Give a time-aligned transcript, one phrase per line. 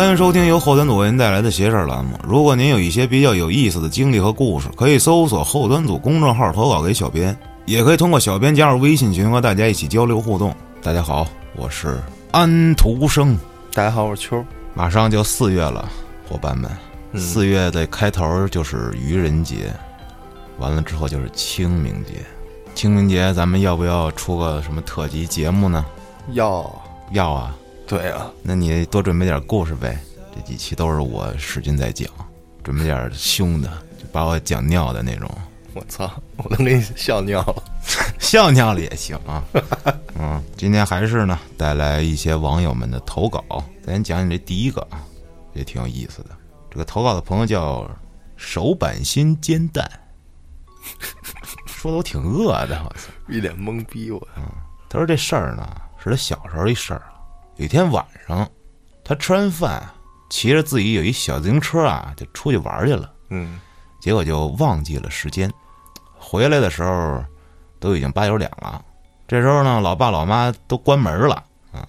[0.00, 2.18] 欢迎收听由后端组为您带来的“邪事儿”栏目。
[2.26, 7.36] 如果您有一些比较有意思的经历和故事，可以搜索后端组公众号投稿给小编，
[7.66, 10.56] 也可以通过小编加入微信群和大家一起交流互动。
[10.82, 11.98] 大家好，我是
[12.30, 13.36] 安徒生。
[13.74, 14.42] 大家好，我是秋。
[14.72, 15.86] 马上就四月了，
[16.26, 16.70] 伙伴们，
[17.12, 19.70] 嗯四月的开头就是愚人节，
[20.56, 22.24] 完了之后就是清明节。
[22.74, 25.84] 清明节咱们要不要出个什么特辑节目呢？
[26.32, 26.64] 要
[27.10, 27.54] 要啊，
[27.90, 29.98] 对啊，那你多准备点故事呗。
[30.32, 32.08] 这几期都是我使劲在讲，
[32.62, 35.28] 准备点凶的，就把我讲尿的那种，
[35.74, 37.62] 我操，我都给你笑尿了。
[38.20, 39.42] 笑尿了也行啊。
[40.16, 43.42] 嗯，今天还是呢，带来一些网友们的投稿。
[43.84, 45.02] 咱先讲讲这第一个啊，
[45.52, 46.28] 也挺有意思的。
[46.70, 47.90] 这个投稿的朋友叫
[48.36, 49.84] 手板心煎蛋，
[51.66, 53.10] 说的我挺饿的，好像。
[53.36, 54.28] 一脸懵逼，我
[54.88, 57.02] 他说这事儿呢是他小时候一事儿。
[57.60, 58.48] 有一天晚上，
[59.04, 59.86] 他吃完饭，
[60.30, 63.12] 骑着自己有一小自行车啊，就出去玩去了。
[63.28, 63.60] 嗯
[64.00, 65.52] 结果就忘记了时间，
[66.18, 67.22] 回来的时候
[67.78, 68.82] 都已经八九点了。
[69.28, 71.34] 这时候呢，老爸老妈都关门了
[71.70, 71.86] 啊。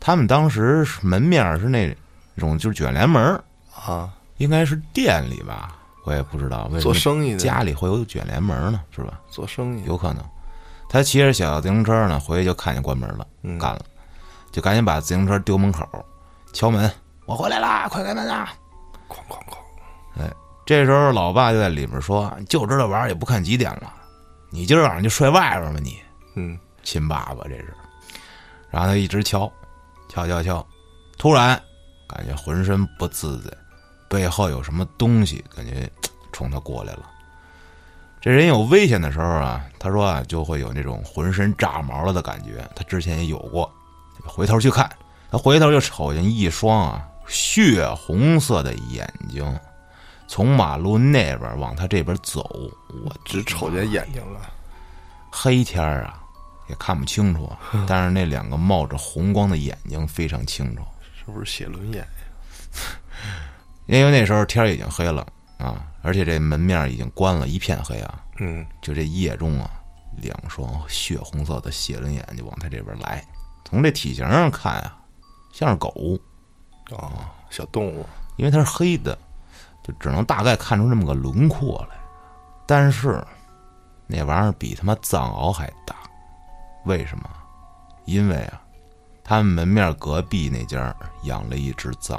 [0.00, 1.96] 他们当时门面是那
[2.36, 3.40] 种就是卷帘门，
[3.86, 9.20] 啊，应该是店里吧，我也不知道为什么做生意的家里会有卷帘门呢，是吧？
[9.30, 10.24] 做生意有可能。
[10.88, 13.80] 他骑着小自行车呢，回去就看见关门了，嗯干了，
[14.54, 15.84] 就赶紧把自行车丢门口，
[16.52, 16.88] 敲门，
[17.26, 18.54] 我回来啦，快开门啊！
[19.08, 19.56] 哐哐哐，
[20.22, 20.30] 哎
[20.64, 23.92] 这时候老爸就在里面说：“就知道玩儿，也不看几点了，
[24.50, 25.98] 你今儿晚上就睡外边吧你，
[26.36, 27.74] 嗯亲爸爸这是。”
[28.70, 29.50] 然后他一直敲，
[30.08, 30.64] 敲敲敲，
[31.18, 31.60] 突然
[32.08, 33.50] 感觉浑身不自在，
[34.08, 35.90] 背后有什么东西感觉
[36.30, 37.10] 冲他过来了。
[38.20, 43.68] 这人有危险的时候啊，他说啊就会有那种浑身炸毛了的感觉，他之前也有过。
[44.26, 44.90] 回头去看，
[45.30, 49.58] 他回头就瞅见一双啊血红色的眼睛。
[50.26, 52.40] 从马路那边往他这边走，
[53.04, 54.40] 我只瞅见眼睛了。
[55.30, 56.22] 黑天儿啊，
[56.68, 57.52] 也看不清楚，
[57.86, 60.82] 但是那两个冒着红光的眼睛非常清楚，
[61.14, 62.06] 是不是写轮眼呀？
[63.86, 65.26] 因为那时候天儿已经黑了
[65.58, 68.20] 啊，而且这门面已经关了，一片黑啊。
[68.38, 69.70] 嗯，就这夜中啊，
[70.16, 73.22] 两双血红色的血轮眼就往他这边来。
[73.64, 74.96] 从这体型上看啊，
[75.52, 76.18] 像是狗，
[76.96, 78.06] 啊，小动物。
[78.36, 79.16] 因为它是黑的，
[79.82, 81.96] 就只能大概看出这么个轮廓来。
[82.66, 83.24] 但是
[84.06, 85.94] 那玩意儿比他妈藏獒还大，
[86.84, 87.30] 为什么？
[88.04, 88.60] 因为啊，
[89.22, 92.18] 他们门面隔壁那家养了一只藏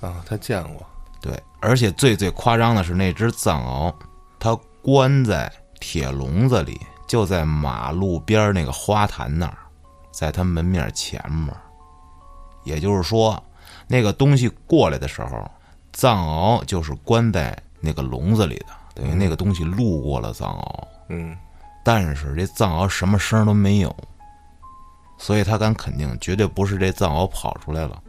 [0.00, 0.86] 獒，啊，他见过。
[1.20, 3.94] 对，而且最最夸张的是那只藏獒，
[4.38, 9.58] 它关在铁笼子里，就在马路边那个花坛那儿，
[10.10, 11.54] 在他门面前面。
[12.64, 13.42] 也就是说，
[13.86, 15.50] 那个东西过来的时候，
[15.92, 21.36] 藏獒就是关在那个笼子里的，等于那个东西路过了藏獒，嗯，
[21.82, 23.96] 但是这藏獒什么声都没有，
[25.16, 28.00] 所以他敢肯定，绝对不是这藏獒跑出来了，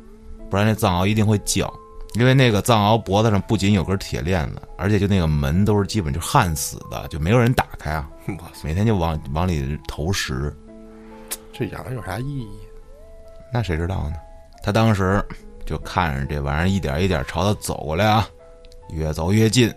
[0.49, 1.73] 不然这藏獒一定会叫。
[2.15, 8.09] 因为那个藏獒脖子上不仅有根铁链子，而且就那个门都是基本就焊死的，就没有人打开啊，
[8.65, 10.53] 每天就往往里投食，
[11.61, 12.49] 这养着有啥意义？
[13.53, 14.15] 那谁知道呢？
[14.63, 15.23] 他当时
[15.63, 18.27] 就看着这玩意儿一点一点朝他走过来啊，
[18.89, 19.71] 越走越近。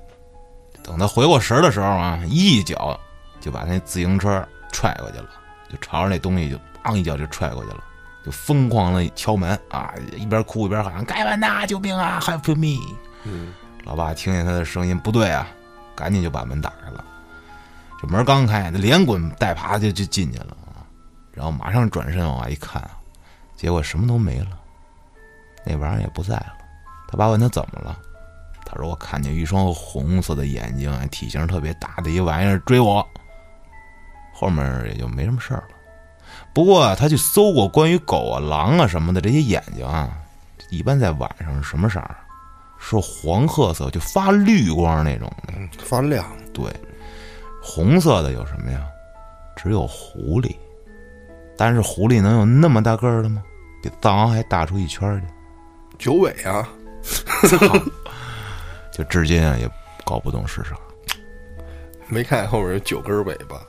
[0.83, 2.99] 等他回过神儿的时候啊，一脚
[3.39, 4.43] 就把那自行车
[4.73, 5.29] 踹过去了，
[5.71, 7.85] 就朝着那东西就砰一脚就踹过去了，
[8.25, 12.81] 就疯狂的敲门啊，一边哭一边喊：“盖文呐，救命啊，Help me！”
[13.25, 13.53] 嗯，
[13.85, 15.47] 老爸听见他的声音不对啊，
[15.95, 17.05] 赶紧就把门打开了。
[18.01, 20.64] 这门刚开，他连滚带爬就就进去了啊，
[21.35, 22.91] 然后马上转身往外一看啊，
[23.57, 24.59] 结果什么都没了，
[25.65, 26.55] 那玩意儿也不在了。
[27.09, 27.99] 他爸问他怎么了，
[28.65, 33.07] 他说我看见一双红色的眼睛，体型特别大的一玩意儿追我。
[34.33, 35.75] 后面也就没什么事儿了。
[36.53, 40.17] 不过啊他去搜过关于狗啊、狼啊什么的这些眼睛啊，
[40.71, 42.17] 一般在晚上是什么色儿？
[42.79, 45.55] 是黄褐色，就发绿光那种的。
[45.57, 46.27] 嗯，发亮。
[46.53, 46.65] 对，
[47.63, 48.87] 红色的有什么呀？
[49.57, 50.55] 只有狐狸。
[51.57, 53.43] 但是狐狸能有那么大个儿的吗？
[53.83, 55.27] 比藏獒还大出一圈儿去。
[55.99, 56.67] 九尾啊，
[58.93, 59.71] 就至今啊也
[60.05, 60.71] 搞不懂是啥。
[62.09, 63.61] 没看后面有九根尾巴。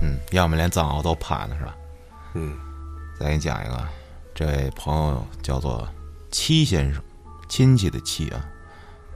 [0.00, 1.76] 嗯，要么连藏獒都怕呢，是吧？
[2.34, 2.56] 嗯，
[3.18, 3.88] 再给你讲一个，
[4.34, 5.86] 这位朋友叫做
[6.30, 7.02] 戚先生，
[7.48, 8.44] 亲戚的戚啊。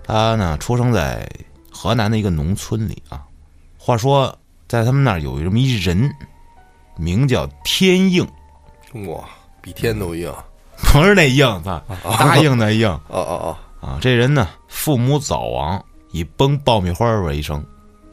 [0.03, 1.29] 他呢出生在
[1.71, 3.25] 河南的一个农村里啊。
[3.79, 4.37] 话说，
[4.69, 6.11] 在他们那儿有这么一人，
[7.01, 8.27] 名叫天硬。
[9.07, 9.25] 哇，
[9.63, 10.33] 比天都硬。
[10.93, 13.99] 不是那硬，操，答应的应哦哦哦啊。
[14.01, 17.65] 这人呢，父母早亡，以崩爆米花为生，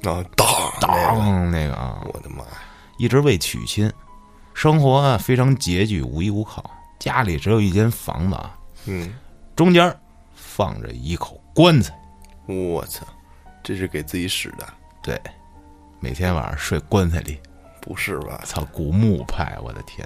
[0.03, 0.47] 哦，啊，当
[0.79, 2.51] 当那个啊，我的妈呀！
[2.97, 3.91] 一直未娶亲，
[4.53, 6.63] 生活啊非常拮据，无依无靠，
[6.99, 8.55] 家里只有一间房子啊，
[8.85, 9.15] 嗯，
[9.55, 9.97] 中间
[10.35, 11.97] 放着一口棺材，
[12.47, 13.05] 我操，
[13.63, 14.67] 这是给自己使的，
[15.01, 15.19] 对，
[15.99, 17.39] 每天晚上睡棺材里。
[17.87, 18.41] 不是吧？
[18.43, 20.05] 操，古墓派，我的天！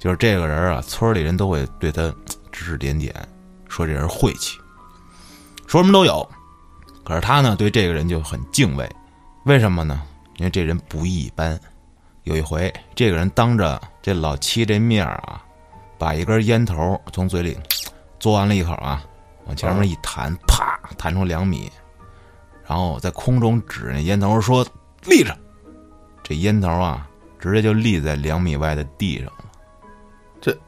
[0.00, 2.12] 就是这个人啊，村里人都会对他
[2.50, 3.14] 指指点点，
[3.68, 4.58] 说这人晦气，
[5.68, 6.28] 说什么都有。
[7.04, 8.90] 可是他呢，对这个人就很敬畏，
[9.44, 10.02] 为什么呢？
[10.38, 11.58] 因为这人不一般。
[12.24, 15.40] 有一回，这个人当着这老七这面啊，
[15.96, 17.56] 把一根烟头从嘴里
[18.18, 19.04] 嘬完了一口啊，
[19.46, 21.70] 往前面一弹，啪，弹出两米，
[22.66, 24.66] 然后在空中指那烟头说
[25.06, 25.36] ：“立着。”
[26.28, 27.08] 这烟头啊，
[27.38, 29.44] 直接就立在两米外的地上了。
[30.40, 30.58] 这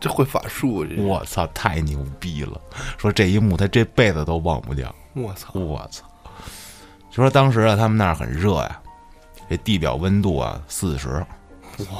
[0.00, 2.58] 这会法术，这我操，太牛逼了！
[2.96, 4.94] 说这一幕他这辈子都忘不掉。
[5.12, 6.06] 我操，我操！
[7.10, 8.80] 就说当时啊，他们那儿很热呀，
[9.50, 11.22] 这地表温度啊四十，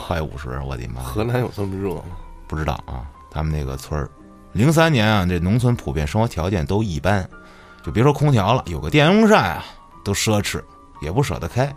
[0.06, 1.02] 快五十，我的妈！
[1.02, 2.16] 河南有这么热吗？
[2.46, 4.08] 不知道啊，他们那个村儿，
[4.54, 7.28] 零三年啊，这农村普遍生活条件都一般，
[7.84, 9.64] 就别说空调了，有个电风扇啊
[10.02, 10.64] 都奢侈，
[11.02, 11.70] 也不舍得开。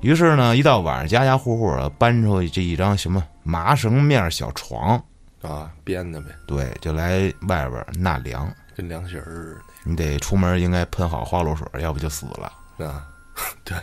[0.00, 5.02] 于是呢，一到晚上，家家户户啊搬出这一张什么麻绳面小床，
[5.42, 8.52] 啊，编的呗，对，就来外边纳凉。
[8.76, 12.52] 跟凉席儿似你得出门应该喷好花露水，要不就死了。
[12.76, 13.04] 的啊。
[13.64, 13.76] 对，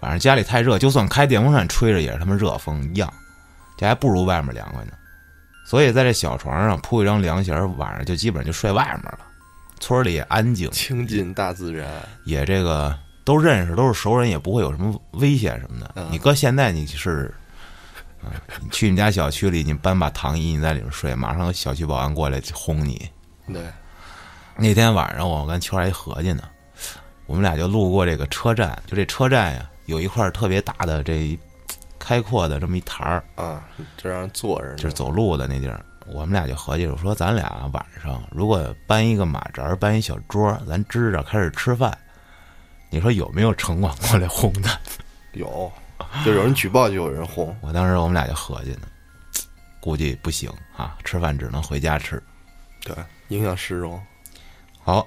[0.00, 3.12] 反正家里太热，就算开电风扇吹着也是他妈热风一样，
[3.76, 4.92] 这还不如外面凉快呢。
[5.66, 9.18] 所以在这小床上铺一张凉席儿，晚上就基本上就睡外面了。
[9.80, 11.88] 村里也安静，亲近大自然，
[12.24, 15.92] 也这个都认识，都是熟人，也不会有什么危险什么的。
[15.96, 17.34] 嗯你搁现在你是，
[18.70, 23.10] 去你家小区里，你搬把躺椅，你在里面睡，马上有小区保安过来轰你。
[23.48, 23.62] 对，
[24.56, 26.42] 那天晚上我跟秋儿还合计呢，
[27.26, 31.38] 我们俩就路过这个车站，就这车站呀，有一块特别大的这一
[31.98, 33.62] 开阔的这么一台儿，啊，
[33.96, 35.84] 就让人坐着，就是走路的那地儿。
[36.06, 41.96] 我们俩就合计我说，咱俩晚上如果搬一个马扎，搬一小桌儿，咱支着开始吃饭，
[42.94, 44.78] 你说有没有城管过来轰他？
[45.32, 45.70] 有，
[46.24, 48.82] 就有人举报就有人轰，我当时我们俩就合计呢，
[49.80, 52.22] 估计不行啊，吃饭只能回家吃。
[52.84, 52.94] 对，
[53.30, 54.00] 影响市容。
[54.80, 55.04] 好，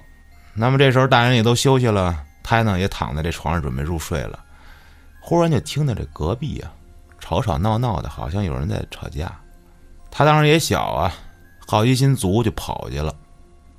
[0.52, 4.44] 那么这时候大人也都休息了，他呢也躺在这床上准备入睡了。
[5.18, 6.70] 忽然就听到这隔壁啊，
[7.18, 9.34] 吵吵闹闹的，好像有人在吵架。
[10.10, 11.10] 他当时也小啊，
[11.66, 13.16] 好奇心足就跑去了。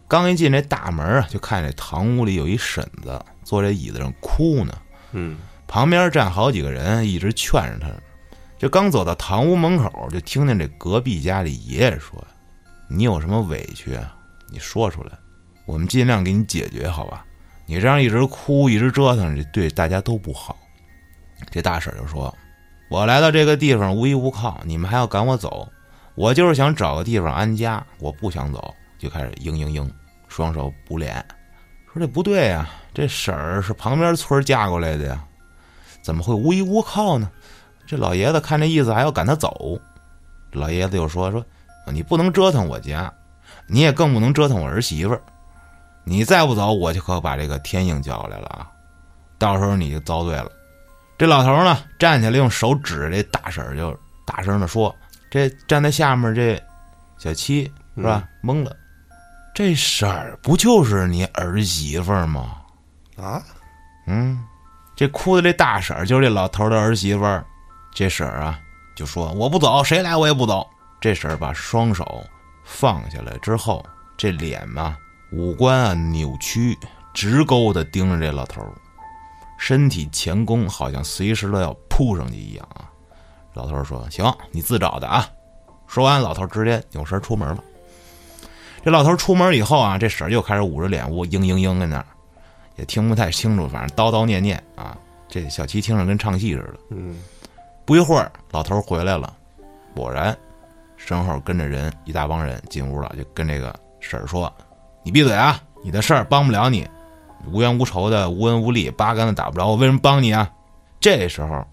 [0.07, 4.71] 刚一进这大门啊，就看这堂屋里有一婶子坐这椅子上哭呢，
[5.11, 5.35] 嗯，
[5.67, 7.89] 旁边站好几个人一直劝着他。
[8.59, 12.23] 就刚走到堂屋门口，就听见这隔壁家里爷爷说
[12.87, 14.15] ：“你有什么委屈啊？
[14.49, 15.13] 你说出来。”
[15.65, 17.25] 我们尽量给你解决，好吧？
[17.65, 20.55] 你这样一直哭，一直折腾，这对大家都不好。
[21.49, 22.31] 这大婶就说
[22.87, 25.67] ：“我来到这个地方无依无靠，你们还要赶我走，
[26.13, 29.89] 我就是想找个地方安家，我不想走。”就开始嘤嘤嘤，
[30.27, 31.25] 双手捂脸，
[31.91, 35.23] 说这不对呀、这婶儿是旁边村嫁过来的呀，
[36.01, 37.29] 怎么会无依无靠呢？
[37.87, 39.79] 这老爷子看这意思还要赶他走，
[40.51, 41.43] 老爷子又说：“说
[41.87, 43.11] 你不能折腾我家，
[43.65, 45.21] 你也更不能折腾我儿媳妇儿。”
[46.05, 48.71] 你再不走，我就可把这个天应叫来了啊！
[49.37, 50.51] 到时候你就遭罪了。
[51.17, 54.95] 这老头呢，站起来用手指着这大婶儿，就大声的说
[55.29, 56.59] ：“这站在下面这
[57.17, 58.27] 小七是吧？
[58.41, 58.75] 懵了，
[59.59, 62.61] 这婶儿不就是你儿媳妇儿吗？
[63.17, 63.43] 啊，
[64.07, 64.41] 嗯，
[64.95, 67.45] 这哭的这大婶儿就是这老头儿的儿媳妇儿。
[67.93, 68.57] 这婶儿啊，
[68.95, 70.65] 就说我不走，谁来我也不走。
[71.01, 72.25] 这婶儿把双手
[72.63, 73.85] 放下来之后，
[74.15, 74.95] 这脸嘛。
[75.33, 76.77] 五官啊扭曲，
[77.13, 78.71] 直勾的盯着这老头儿，
[79.57, 82.87] 身体前弓，好像随时都要扑上去一样啊！
[83.53, 85.27] 老头儿说：“行，你自找的啊！”
[85.85, 87.61] 说完，老头儿直接扭身出门了。
[88.83, 92.05] 这老头出门以后啊，这婶儿又开始捂着脸，呜嘤嘤嘤在那儿，
[92.77, 94.97] 也听不太清楚，反正叨叨念念啊。
[95.27, 96.79] 这小七听着跟唱戏似的。
[96.89, 97.21] 嗯，
[97.85, 99.31] 不一会儿，老头回来了，
[99.93, 100.35] 果然
[100.97, 104.51] 身后跟着人一大帮人进屋了，就跟这个婶儿说。
[105.03, 105.61] 你闭嘴啊！
[105.81, 106.87] 你的事儿帮不了你，
[107.47, 110.49] 无冤无仇的，无恩无利，八竿子打不着我，为什么帮你啊？
[110.99, 111.65] 这时候，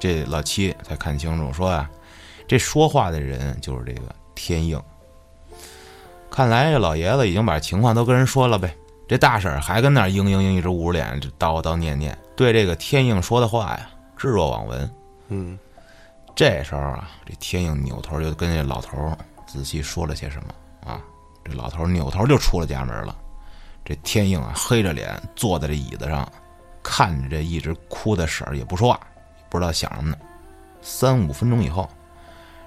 [0.00, 1.88] 这老七才看清楚，说啊，
[2.48, 4.80] 这说话的人就是这个天应。
[6.34, 8.76] 看来这老爷子已经把情况都跟人说了呗。
[9.06, 14.90] 这大婶还跟那儿嘤嘤嘤一直捂着脸，这叨叨念念，对这个天应说的话呀置若罔闻。
[15.28, 15.56] 嗯，
[16.34, 21.00] 这时候啊，这天应扭头就跟这老头仔细说了些什么啊。
[21.44, 23.16] 这老头扭头就出了家门了。
[23.84, 26.28] 这天应啊，黑着脸坐在这椅子上，
[26.82, 28.98] 看着这一直哭的婶儿也不说话，
[29.48, 30.16] 不知道想什么呢。
[30.82, 31.88] 三五分钟以后，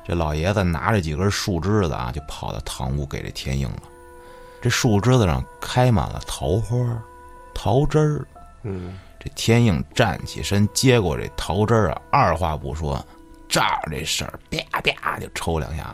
[0.07, 3.83] 这老爷子拿着几根树枝子啊，就跑到堂屋给这天应了。
[4.61, 6.77] 这树枝子上开满了桃花、
[7.53, 8.27] 桃汁儿。
[8.63, 13.05] 嗯，这天应站起身，接过这桃汁儿啊，二话不说，
[13.49, 15.93] 照着这婶儿啪啪就抽两下。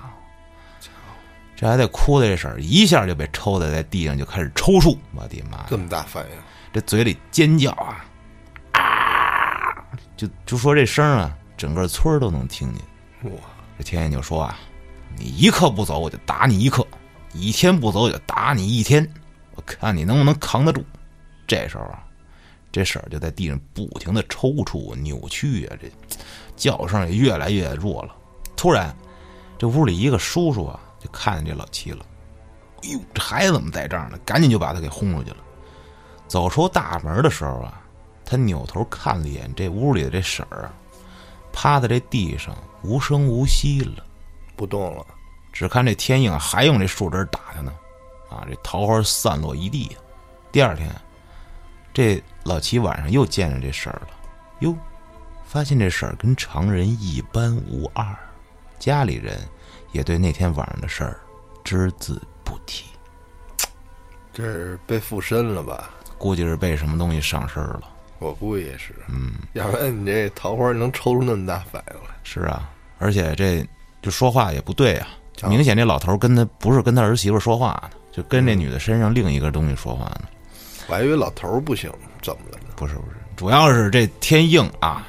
[1.56, 5.66] 这还得哭的这婶儿一下就被抽的在地上就开始抽搐，我的妈！
[5.68, 6.38] 这么大反应，
[6.72, 8.06] 这嘴里尖叫啊
[8.74, 9.86] 啊！
[10.16, 13.32] 就就说这声啊，整个村儿都能听见。
[13.32, 13.40] 哇，
[13.84, 14.58] 这天眼就说啊
[15.20, 16.82] ：“你一刻不走，我就打你一刻；
[17.34, 19.06] 一天不走，我就打你一天。
[19.56, 20.82] 我看你能不能扛得住。”
[21.46, 22.02] 这时候啊，
[22.72, 25.92] 这婶儿就在地上不停的抽搐、扭曲啊，这
[26.56, 28.16] 叫声也越来越弱了。
[28.56, 28.96] 突然，
[29.58, 32.06] 这屋里一个叔叔啊，就看见这老七了。
[32.84, 34.18] 哎呦，这孩子怎么在这儿呢？
[34.26, 35.38] 赶紧就把他给轰出去了。
[36.30, 37.82] 走出大门的时候啊，
[38.24, 40.74] 他扭头看了一眼这屋里的这婶儿啊，
[41.54, 44.04] 趴在这地上无声无息了。
[44.58, 45.06] 不动了。
[45.54, 47.72] 只看这天硬还用这树枝打他呢，
[48.30, 49.96] 啊，这桃花散落一地。
[50.52, 50.90] 第二天，
[51.94, 54.08] 这老齐晚上又见着这事儿了，
[54.62, 54.76] 哟，
[55.46, 58.04] 发现这事儿跟常人一般无二，
[58.80, 59.40] 家里人
[59.92, 61.20] 也对那天晚上的事儿
[61.64, 62.86] 只字不提，
[64.34, 65.92] 这是被附身了吧？
[66.18, 67.93] 估计是被什么东西上身了。
[68.24, 68.94] 我估计也是。
[69.08, 72.16] 嗯，要不然你这桃花能抽出那么大反应来？
[72.24, 73.66] 是啊，而且这
[74.02, 80.24] 就说话也不对啊，就明显这老头跟他不是跟他儿媳妇说话呢，就跟这女的身上另一个东西说话呢。
[80.88, 82.74] 我还以为老头儿不行，怎么了呢？
[82.76, 85.06] 不是不是，主要是这天硬啊，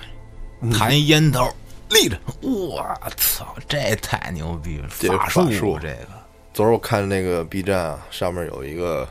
[0.73, 1.49] 弹一烟头
[1.90, 2.85] 立着，我
[3.16, 4.88] 操，这太牛逼了！
[4.99, 6.09] 这法术法术这个
[6.52, 9.09] 昨儿我看那个 B 站啊，上面有一个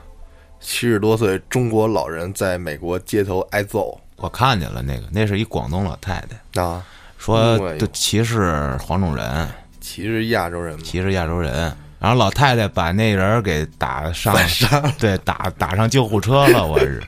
[0.63, 4.00] 七十多岁中国老人在美国街头挨揍。
[4.15, 6.82] 我看见了，那个那是一广东老太太，啊，
[7.17, 9.48] 说就歧视黄种人，
[9.82, 11.75] 歧视亚洲人，歧视亚洲人。
[12.00, 14.36] 然后老太太把那人给打上，
[14.98, 16.65] 对，打打上救护车了。
[16.67, 17.03] 我是。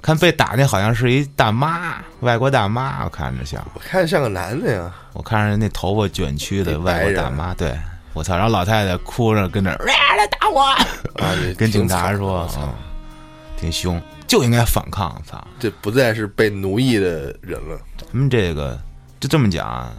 [0.00, 3.64] 看被打那好像是一大妈，外国大妈，我看着像。
[3.74, 7.72] 我看着像个男的呀，我看着那头发卷曲的外国大妈，对。
[8.14, 8.36] 我操！
[8.36, 12.60] 然后老太太哭着跟那儿，啊来打我，啊， 跟警察说我，操。
[12.62, 12.74] 嗯，
[13.62, 15.22] 挺凶，就应该反抗。
[15.24, 17.80] 操，这不再是被奴役的人了。
[17.96, 18.78] 咱们这个
[19.18, 19.94] 就这么讲啊，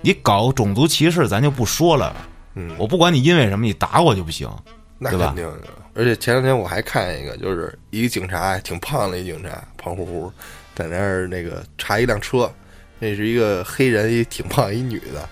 [0.00, 2.16] 你搞种族歧视，咱就不说了。
[2.54, 4.50] 嗯，我不管你因为什么，你打我就不行。
[4.98, 5.68] 那肯定的。
[5.94, 10.32] 而且前两天我还看一个，就是一个警察，挺胖的一警察，胖乎乎，
[10.74, 12.50] 在那儿那个查一辆车，
[12.98, 15.28] 那是一个黑人，一挺胖一女的，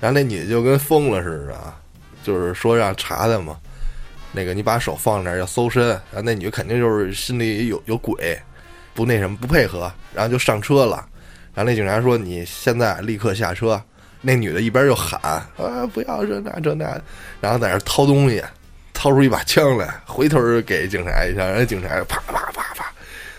[0.00, 1.74] 然后那女的就跟疯了似的啊，
[2.22, 3.58] 就是说让查他嘛，
[4.32, 8.38] 那个你把手放那儿要搜身，然后那女的肯定就是心里有有鬼，
[8.94, 10.96] 不那什么不配合，然后就上车了，
[11.54, 13.82] 然后那警察说你现在立刻下车，
[14.20, 15.48] 那女的一边就喊啊
[15.92, 17.00] 不要这那这那，
[17.40, 18.42] 然后在那掏东西。
[18.94, 22.92] 掏出一把枪来，回头给警察一枪，然后警察啪啪啪啪，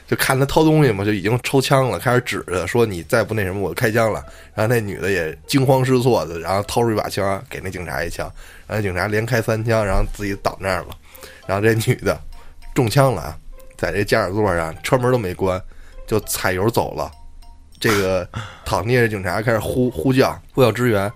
[0.07, 4.23] 就看他掏东西嘛，就已经抽枪了，开始指着说你再不那什么，我开枪了。
[4.55, 8.31] 然后那女的也惊慌失措的，然后掏出一把枪给那警察一枪，
[8.69, 10.89] 然后警察连开三枪，然后自己倒那儿了。
[11.47, 12.17] 然后这女的
[12.75, 13.37] 中枪了啊，
[13.75, 15.59] 在这驾驶座上，车门都没关，
[16.05, 17.11] 就踩油走了。
[17.79, 18.29] 这个
[18.63, 21.11] 躺地的警察开始呼呼叫，呼叫支援，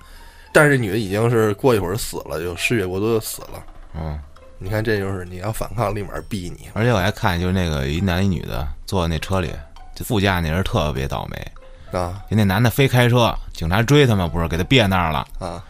[0.52, 3.64] 但是这女的已经是过一会儿死了，就失血过多就死了。
[3.94, 4.20] 嗯，
[4.58, 6.68] 你看，这就是你要反抗，立马毙你。
[6.74, 9.52] 而且我还看，就是那个一男一女的坐在那车里，
[9.94, 15.28] 就副驾那人特别倒霉，啊就那男的非开车，警察追他嘛，不是给他别那儿了。
[15.38, 15.64] 啊，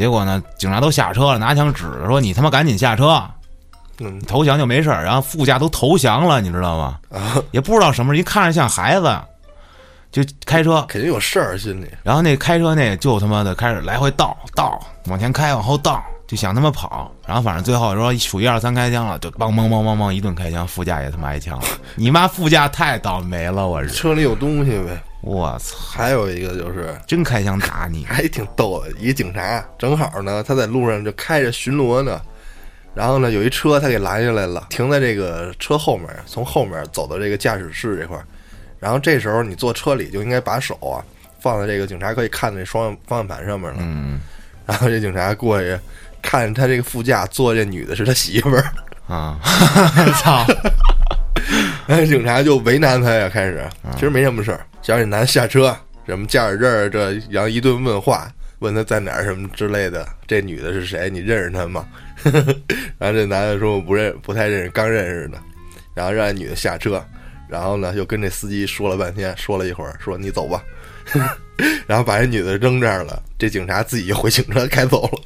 [0.00, 3.22] 结果呢，警察都下车了，拿枪指着说：“你他妈赶紧下车，
[3.98, 6.98] 嗯投降就没事儿。”然后副驾都投降了，你知道吗？
[7.10, 9.14] 啊，也不知道什么，一看着像孩子，
[10.10, 10.82] 就开车。
[10.88, 17.12] 肯定有事儿，心里然后那开车那就他妈的开始来回倒倒，往前开，往后倒，就想他妈跑。
[17.26, 21.64] 然后反正最后说数一二三开枪了，就梆梆梆梆梆一顿开枪，副驾也他妈挨枪了。
[21.94, 24.98] 你妈副驾太倒霉了，我是车里有东西呗。
[25.22, 28.04] 我操，还有一个就是真开枪打你！
[28.08, 32.20] 还挺逗的，一个警察正好呢，他在路上就开着巡逻呢，
[32.94, 38.24] 然后呢有一车他给拦下来了，停在这个车后面，从后面走到这个驾驶室这块儿，
[38.78, 41.04] 然后这时候你坐车里就应该把手啊
[41.40, 44.20] 放在这个警察可以看的双方向盘上面了，嗯。
[44.66, 45.76] 然后这警察过去
[46.22, 48.72] 看他这个副驾坐这女的是他媳妇儿，
[49.08, 49.38] 啊，
[50.22, 50.46] 操！
[51.86, 53.68] 然后警察就为难他呀，开始。
[53.82, 60.06] 嗯其实没什么事儿，只要你男下车，什么驾驶证儿这，然后一顿问话，问他在哪儿什么之类的。
[60.26, 61.10] 这女的是谁？
[61.10, 61.86] 你认识她吗？
[62.98, 65.38] 然后这男的说我不认，不太认识，刚认识的。
[65.94, 67.04] 然后让这女的下车，
[67.48, 70.62] 然后呢又跟这司机说了半天，说了一会儿，说你走吧。
[71.86, 75.20] 然后把这女的扔这儿了，这警察自己回警车开走了。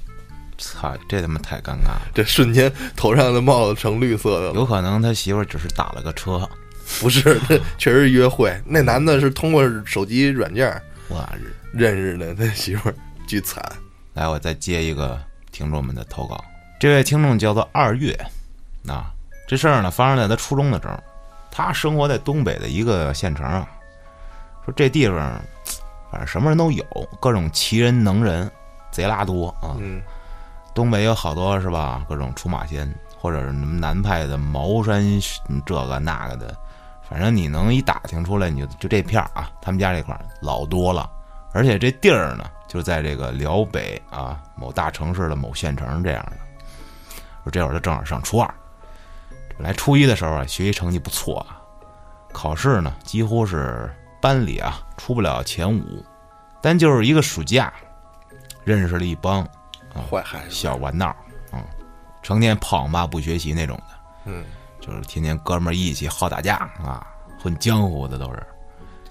[0.57, 2.03] 操，这他妈太尴尬了！
[2.15, 4.55] 这瞬间头上的帽子成绿色的了。
[4.55, 6.49] 有可能他媳妇儿只是打了个车，
[7.01, 8.55] 不是，这 确实约会。
[8.65, 11.53] 那男的是通过手机软件儿我日！
[11.73, 12.95] 认识的，他媳妇儿
[13.27, 13.65] 巨惨。
[14.13, 16.43] 来，我再接一个听众们的投稿。
[16.79, 18.13] 这位听众叫做二月，
[18.87, 19.11] 啊，
[19.49, 20.95] 这事儿呢发生在他初中的时候，
[21.51, 23.69] 他生活在东北的一个县城啊。
[24.65, 25.17] 说这地方，
[26.11, 26.85] 反正什么人都有，
[27.21, 28.51] 各种奇人能人，
[28.91, 29.77] 贼拉多啊。
[29.81, 30.01] 嗯，
[30.75, 32.05] 东北有好多是吧？
[32.09, 35.03] 各种出马仙，或者是什么南派的茅山
[35.67, 36.57] 这个那个的，
[37.09, 41.11] 反正你能一打听出来，你就就这片儿啊，他们家这块儿老多了。
[41.53, 46.33] 而且这地儿呢，就在这个辽北啊某大城市的某县城这样的。
[47.45, 48.53] 说这会儿他正好上初二，
[49.57, 51.61] 本来初一的时候啊，学习成绩不错啊，
[52.33, 53.89] 考试呢几乎是
[54.21, 56.05] 班里啊出不了前五，
[56.63, 57.73] 但就是一个暑假，
[58.65, 59.47] 认识了一帮
[60.11, 60.51] 坏孩子。
[60.51, 61.15] 小玩闹，
[61.53, 61.63] 嗯，
[62.23, 63.85] 成天跑网吧不学习那种的，
[64.25, 64.45] 嗯，
[64.85, 67.07] 就是天天哥们儿一起好打架啊，
[67.43, 68.47] 混江湖的都是。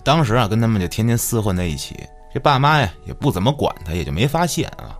[0.04, 1.98] 当时啊，跟他们就天天厮混在一起，
[2.32, 5.00] 这爸妈呀也不怎么管他，也就没发现啊。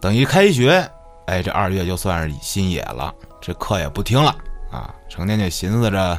[0.00, 0.88] 等一开学，
[1.26, 4.34] 哎，这二月就算是心野了，这课也不听了
[4.70, 6.18] 啊，成天就寻思着，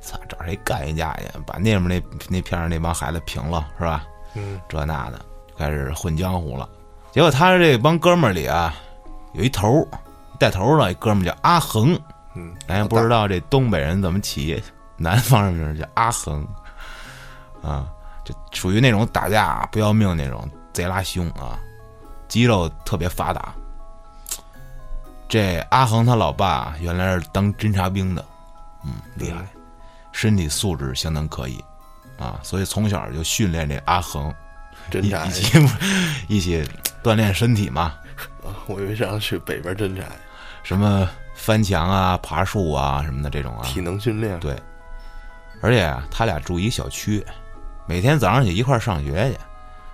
[0.00, 4.04] 操，找谁干一架去，把那边那那片儿那帮孩子平了，是吧？
[4.34, 5.20] 嗯，这那的，
[5.56, 6.68] 开始混江湖了。
[7.12, 8.74] 结果他这帮哥们儿里啊，
[9.32, 9.88] 有一头儿
[10.38, 11.98] 带头儿的一哥们儿叫阿恒，
[12.38, 14.62] 嗯，咱也不知道这东北人怎么起
[14.96, 16.46] 南方人名儿叫阿恒，
[17.62, 17.88] 啊，
[18.24, 21.58] 就属于那种打架不要命那种，贼拉凶啊，
[22.28, 23.52] 肌肉特别发达。
[25.28, 28.24] 这阿恒他老爸原来是当侦察兵的，
[28.84, 29.44] 嗯，厉害，
[30.12, 31.62] 身体素质相当可以，
[32.18, 34.34] 啊，所以从小就训练这阿恒，
[34.90, 35.68] 一侦察一起
[36.28, 36.68] 一起
[37.02, 37.94] 锻炼身体嘛，
[38.42, 40.04] 啊 我以为让他去北边侦察，
[40.62, 41.06] 什么
[41.38, 44.38] 翻墙啊、爬树啊什么的这种啊，体能训练。
[44.40, 44.60] 对，
[45.62, 47.24] 而且啊，他俩住一小区，
[47.86, 49.38] 每天早上起一块儿上学去。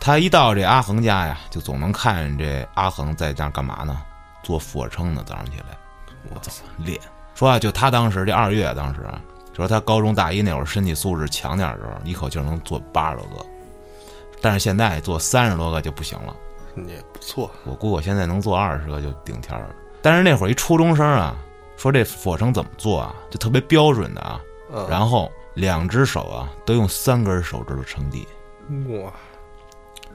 [0.01, 4.03] 他一到这阿恒家呀，就总能看见这阿恒在那干嘛呢？
[4.43, 5.23] 做俯卧撑呢。
[5.25, 5.77] 早上起来，
[6.31, 6.99] 我操，练。
[7.35, 9.21] 说啊，就他当时这二月，当时啊，
[9.55, 13.47] 说他高中大一那会儿身体素质强点的时候，一口气能做八十多个，
[14.41, 16.35] 但是现在做三十多个就不行了。
[16.89, 19.75] 也不错，我估我现在能做二十个就顶天儿了。
[20.05, 21.35] 但是那会儿一初中生啊，
[21.79, 24.39] 说这俯卧撑怎么做啊，就特别标准的啊，
[24.71, 28.29] 嗯，然后两只手啊都用三根手指头撑地，
[29.03, 29.11] 哇，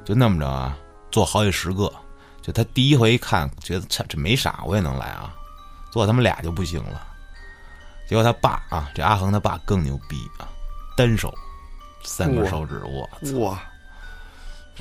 [0.06, 0.78] 就那么着啊，
[1.10, 1.92] 做好几十个。
[2.40, 5.34] 就他第一回一看，觉得这这没啥，我也能来啊，
[5.92, 7.02] 做他们俩就不行了。
[8.08, 10.48] 结果他爸啊，这阿恒他爸更牛逼啊，
[10.96, 11.34] 单手
[12.04, 13.60] 三根手指，我操，哇，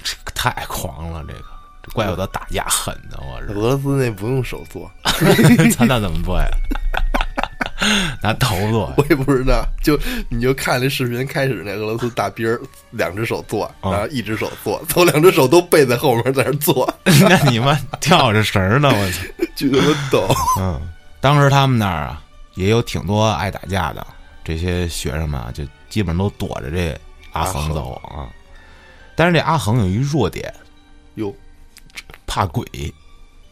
[0.04, 1.40] 这个太狂了，这个。
[1.40, 1.57] 这
[1.88, 6.46] 怪不得打架狠呢，我俄罗斯那不用手做，这， 他那怎么做呀？
[8.20, 8.92] 拿头做？
[8.98, 9.64] 我也不知道。
[9.82, 9.98] 就
[10.28, 19.32] 你就看那视频，开始那俄罗斯大兵儿两只手做，哦然后一只手做，从两只手都背在后面在那做，那你妈跳着绳呢，我去！
[19.54, 20.28] 巨他妈逗。
[20.60, 20.80] 嗯，
[21.20, 22.22] 当时他们那儿啊，
[22.56, 24.04] 也有挺多爱打架的，
[24.44, 26.98] 这些学生们啊，就基本都躲着这
[27.32, 28.26] 阿恒走啊。
[29.14, 30.52] 但是这阿恒有一弱点，
[31.14, 31.32] 哟，
[32.26, 32.64] 怕鬼，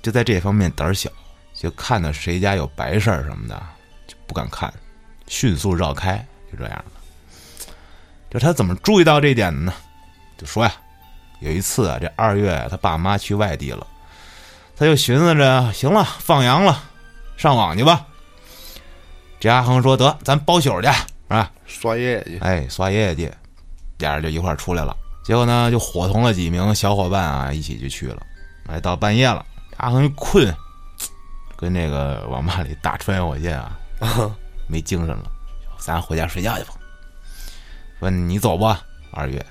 [0.02, 1.11] 就在这方面胆小，
[1.54, 3.61] 就看到谁家有白事儿什么的，
[4.06, 4.72] 就不敢看，
[5.28, 7.72] 迅速绕开，就这样的。
[8.30, 9.72] 就他怎么注意到这一点的呢？
[10.37, 10.72] 就说呀，
[11.40, 13.87] 有一次啊，这二月他爸妈去外地了，
[14.76, 16.82] 他就寻思着，行了，放羊了，
[17.37, 18.06] 上网去吧。
[19.38, 20.88] 这阿恒说：“得，咱包宿去，
[21.28, 21.50] 啊？
[21.66, 23.30] 刷爷爷去，哎，刷爷爷去，
[23.98, 24.96] 俩人就一块儿出来了。
[25.24, 28.22] 结果呢，就伙同了几名小伙伴啊，一起就去了。
[28.68, 29.44] 哎，到半夜了，
[29.76, 30.55] 阿恒一困，
[31.57, 33.79] 跟那个网吧里打穿越火线啊，
[34.66, 35.31] 没精神了，
[35.79, 36.70] 咱回家睡觉去吧。
[37.98, 39.44] 说你走吧，二月。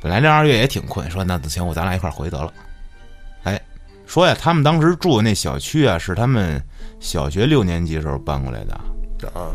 [0.00, 2.52] 本来这二月也挺困，说那行，我咱俩一块回得了。
[3.44, 3.60] 哎，
[4.06, 6.62] 说呀，他们当时住的那小区啊，是他们
[7.00, 8.74] 小学六年级时候搬过来的。
[9.34, 9.50] 啊，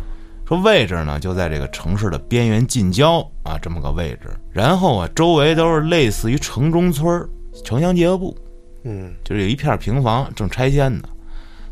[0.46, 4.30] 说位置呢就在这个城市的边缘近郊啊，这么个位置。
[4.52, 7.26] 然后啊，周围都是类似于城中村
[7.64, 8.38] 城乡结合部，
[8.84, 11.08] 嗯，就是有一片平房正拆迁呢。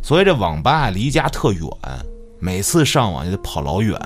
[0.02, 1.62] 所以这网吧离家特远，
[2.40, 4.00] 每次上网就得跑老远。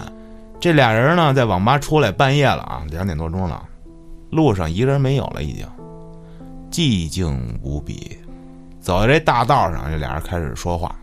[0.59, 3.63] 这俩人呢，在网吧出来半夜了啊，两点多钟了，
[4.31, 5.67] 路上一个人没有了，已经。
[6.71, 8.17] 寂静无比。
[8.81, 10.95] 走在这大道上，这俩人开始说话，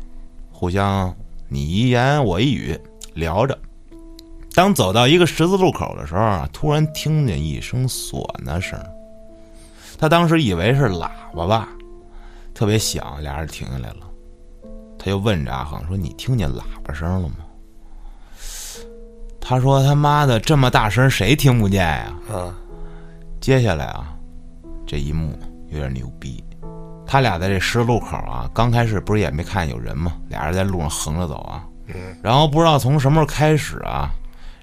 [0.51, 1.15] 互相
[1.49, 2.79] 你一言我一语
[3.15, 3.59] 聊着。
[4.55, 8.79] 当走到一个十字路口的时候，突然听见一声唢呐声。
[9.99, 11.69] 他当时以为是喇叭吧，
[12.55, 14.09] 特别响，俩人停下来了。
[14.99, 17.37] 他就问着阿恒说：“你听见喇叭声了吗？”
[19.41, 22.55] 他说：“他妈的，这么大声，谁听不见呀？”啊，
[23.41, 24.15] 接下来啊，
[24.87, 25.37] 这一幕
[25.71, 26.43] 有点牛逼。
[27.05, 30.15] 他俩在这十字路口啊，刚开始不是也没看见有人吗？
[30.29, 31.67] 俩人在路上横着走啊，
[32.23, 34.09] 然后不知道从什么时候开始啊，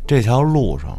[0.08, 0.98] 这条路上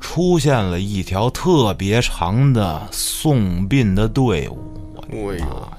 [0.00, 4.58] 出现了一条特别长的送殡的队伍。
[4.94, 5.78] 我的哎呦妈呀！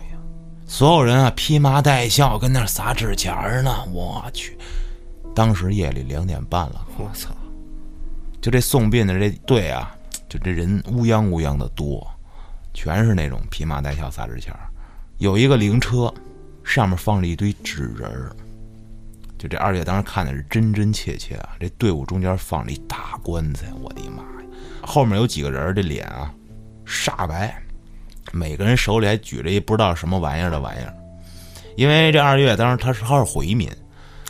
[0.72, 3.84] 所有人啊披麻戴孝，跟那儿撒纸钱儿呢。
[3.92, 4.58] 我去，
[5.36, 7.30] 当时夜里两点半了，我操，
[8.42, 9.94] 就这送殡的这队啊，
[10.30, 12.10] 就这人乌泱乌泱的多，
[12.74, 14.62] 全是那种披麻戴孝撒纸钱儿
[15.18, 16.12] 有一个灵车，
[16.64, 18.32] 上面放着一堆纸人儿。
[19.38, 21.50] 就这二月当时看的是真真切切啊！
[21.60, 24.48] 这队伍中间放着一大棺材，我的妈呀！
[24.84, 26.34] 后面有几个人，这脸啊
[26.86, 27.62] 煞白，
[28.32, 30.94] 每个人手里还举着一不知道什么玩意儿的玩意儿。
[31.78, 33.70] 因为这二月当时他是他是回民，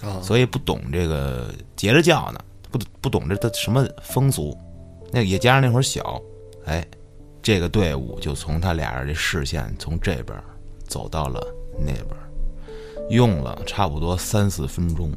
[0.02, 4.56] 啊，所以不懂这个节着教呢，不不懂这他什么风俗，
[5.12, 6.22] 那也加上那会儿小，
[6.66, 6.86] 哎，
[7.42, 10.38] 这个队伍就从他俩人的视线从这边
[10.88, 11.46] 走到了
[11.80, 12.08] 那边，
[13.10, 15.12] 用了差不多三四分钟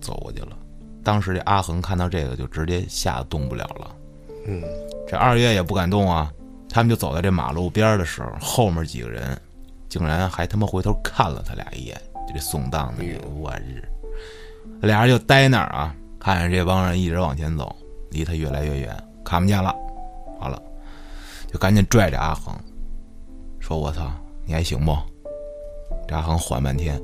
[0.00, 0.56] 走过去了。
[1.04, 3.96] 当时这阿恒看到这个就直接吓得动不了了，
[4.46, 4.62] 嗯，
[5.06, 6.32] 这二月也不敢动啊。
[6.70, 9.36] 他们就走在这马路边儿的时候，后面几个人
[9.88, 13.82] 竟然还他妈回头看了他俩一眼，就这送葬的那个，我日！
[14.80, 17.74] 俩人就呆那儿啊，看着这帮人一直往前走，
[18.10, 19.74] 离他越来越远，看不见了。
[20.38, 20.62] 好了，
[21.52, 22.54] 就赶紧拽着阿恒，
[23.58, 24.10] 说：“我操，
[24.46, 24.96] 你还行不？”
[26.06, 26.96] 这阿恒缓半天，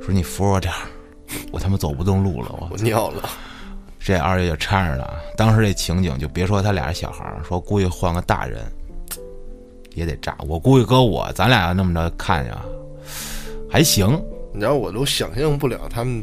[0.00, 0.80] 说：“你扶我点儿，
[1.50, 3.28] 我他妈走不动路了。”我 我尿了，
[3.98, 8.60] 这二月就搀着他，当时这情景就别说他俩是小孩儿，说估计换个大人
[9.94, 10.36] 也得炸。
[10.46, 12.60] 我估计搁我，咱俩要那么着看呀，
[13.70, 14.20] 还行。
[14.52, 16.22] 你知道我都想象不了他们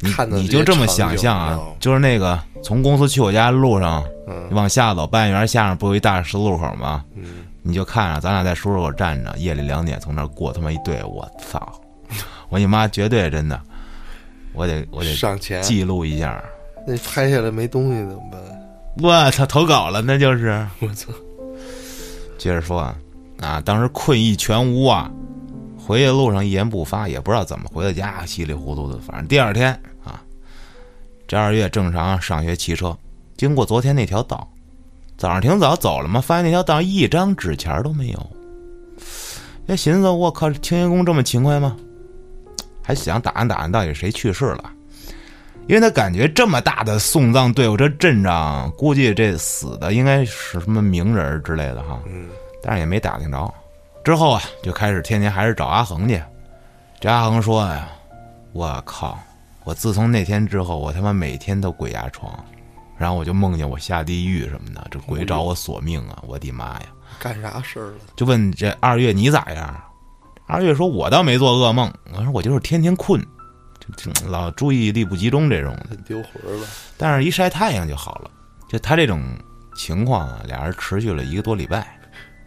[0.00, 4.04] 你看的你就这么想象啊，就是那个从公司去我家的路上，
[4.52, 7.04] 往下走，半圆下面不有一大十字路口吗？
[7.16, 7.24] 嗯，
[7.62, 11.80] 你就看着咱俩在十字路口站着，夜里两点从那儿过他妈一队，我操！
[12.48, 13.60] 我你妈绝对真的，
[14.52, 16.40] 我得我得上前记录一下。
[16.86, 18.40] 那拍下来没东西怎么办？
[19.02, 20.64] 我操，投稿了，那就是。
[20.78, 21.12] 我操，
[22.38, 22.96] 接着说啊，
[23.40, 25.10] 啊，当时困意全无啊，
[25.76, 28.98] 回去路上一言不发，也不知道怎么回的家，稀里糊涂的。
[28.98, 29.72] 反正第二天
[30.04, 30.22] 啊，
[31.26, 32.96] 这二月正常上学骑车，
[33.36, 34.48] 经过昨天那条道，
[35.16, 38.30] 早上挺早走了嘛，发现那条道一张纸钱都没有。
[39.66, 41.76] 也寻思，我靠，清洁工这么勤快吗？
[42.82, 44.72] 还想打探打探到底谁去世了，
[45.68, 52.00] 因为他感觉这么大的送葬队伍，这阵仗估计这死的应该是什么名人之类的哈。
[52.06, 52.26] 嗯，
[52.62, 53.54] 但是也没打听着。
[54.02, 56.22] 之后啊，就开始天天还是找阿恒去。
[56.98, 57.86] 这阿恒说呀
[58.52, 59.18] ：“我靠，
[59.64, 62.32] 我自从那天之后，我他妈每天都鬼压床，
[62.96, 66.24] 然后我就梦见我下地狱什么的，这鬼找我索命啊！
[66.26, 66.86] 我的妈呀！”
[67.20, 67.98] 干啥事儿了？
[68.16, 69.78] 就问这二月你咋样？
[70.46, 73.22] 二月说：“我倒没做噩梦，我说我就是天天困，
[74.26, 75.96] 老注意力不集中这种的。
[76.06, 76.66] 丢魂了？
[76.96, 78.30] 但是一晒太阳就好了。
[78.68, 79.22] 就他这种
[79.76, 81.98] 情况啊，俩人持续了一个多礼拜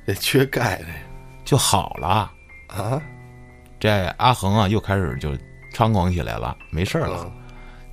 [0.06, 0.86] 这缺钙的
[1.44, 2.32] 就好了。
[2.68, 3.02] 啊？
[3.80, 5.32] 这阿恒啊，又开始就
[5.74, 7.32] 猖狂起来了，没事儿了，嗯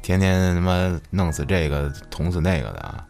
[0.03, 3.05] 天天他妈弄死这个捅死那个的啊。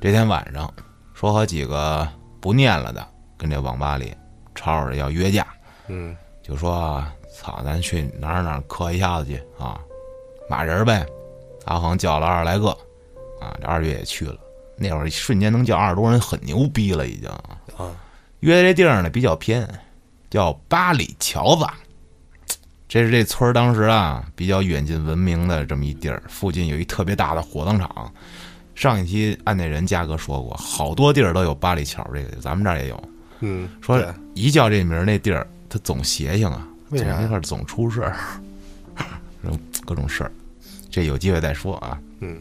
[0.00, 0.72] 这天晚上，
[1.12, 2.08] 说和几个
[2.40, 4.14] 不念了的跟这网吧里
[4.54, 5.46] 吵着要约架，
[5.88, 9.80] 嗯，就说啊操，咱去哪儿哪儿磕一下子去啊，
[10.50, 11.06] 骂人呗。
[11.66, 12.68] 阿恒叫了二十来个，
[13.40, 14.36] 啊，这二月也去了。
[14.76, 17.28] 那会儿瞬间能叫二十多人，很牛逼了，已经。
[17.76, 17.94] 啊，
[18.40, 19.68] 约的这地儿呢比较偏，
[20.30, 21.64] 叫八里桥子。
[22.88, 28.12] 这是这村儿当时啊比较远近闻名的这么一地儿，附近有一特别大的火葬场。
[28.74, 33.02] 上一期按那人嘉哥说过，好多地儿都有八里桥这个，咱们这儿也有。
[33.40, 38.16] 嗯，说对一叫这名儿，那地儿它总邪性啊，为啥总那块儿总出事儿，
[39.84, 40.32] 各种事儿。
[40.90, 41.98] 这有机会再说啊。
[42.20, 42.38] 嗯，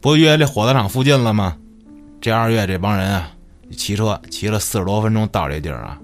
[0.00, 1.56] 不约这火葬场附近了吗？
[2.20, 3.30] 这二月这帮人啊，
[3.76, 5.98] 骑车骑了四十多分钟到这地儿啊，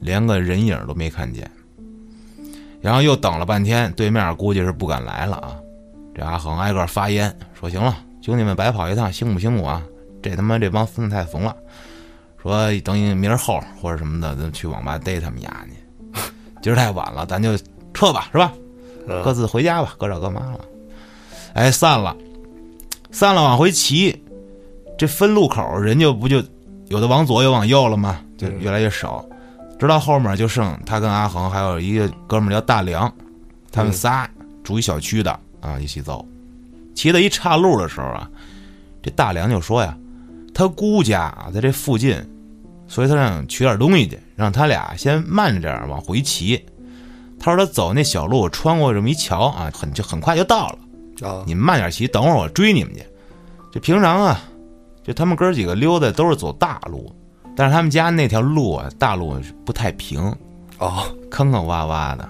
[0.00, 1.50] 连个人影都没看见。
[2.80, 5.56] 然后又等了半天，对面估计是不敢来了啊。
[6.14, 9.82] 这阿恒挨个发烟说：“行了，兄弟们白跑一趟，辛苦辛苦啊！
[10.22, 11.54] 这他妈这帮孙子太怂了。
[12.40, 15.76] 说等你明儿后或者什么的，咱去网吧逮他们丫去。
[16.66, 17.56] 今儿太晚了，咱就
[17.94, 18.52] 撤吧，是吧？
[19.06, 20.60] 嗯各自回家吧，各找各妈了。
[21.52, 22.16] 哎，散了，
[23.12, 24.20] 散了，往回骑。
[24.98, 26.42] 这分路口人就不就
[26.88, 28.20] 有的往左，有往右了吗？
[28.36, 29.24] 就越来越少，
[29.78, 33.14] 直到后面就剩他跟阿恒还有一个哥们叫大梁，
[33.70, 34.28] 他们仨
[34.64, 36.26] 住一小区的啊，一起走。
[36.96, 38.28] 骑到一岔路的时候啊，
[39.00, 39.96] 这大梁就说呀，
[40.52, 42.20] 他姑家啊在这附近，
[42.88, 46.64] 所以他想取点东西去，让他俩先慢着点儿往回骑。
[47.40, 51.28] 他说他走那小路，穿过这么一桥啊，很就很快就到了。
[51.28, 53.02] 啊，你们慢点骑，等会儿我追你们去。
[53.72, 54.40] 就平常啊，
[55.02, 57.14] 就他们哥几个溜达都是走大路，
[57.56, 60.20] 但是他们家那条路啊，大路不太平，
[60.78, 62.28] 哦，坑坑洼洼的。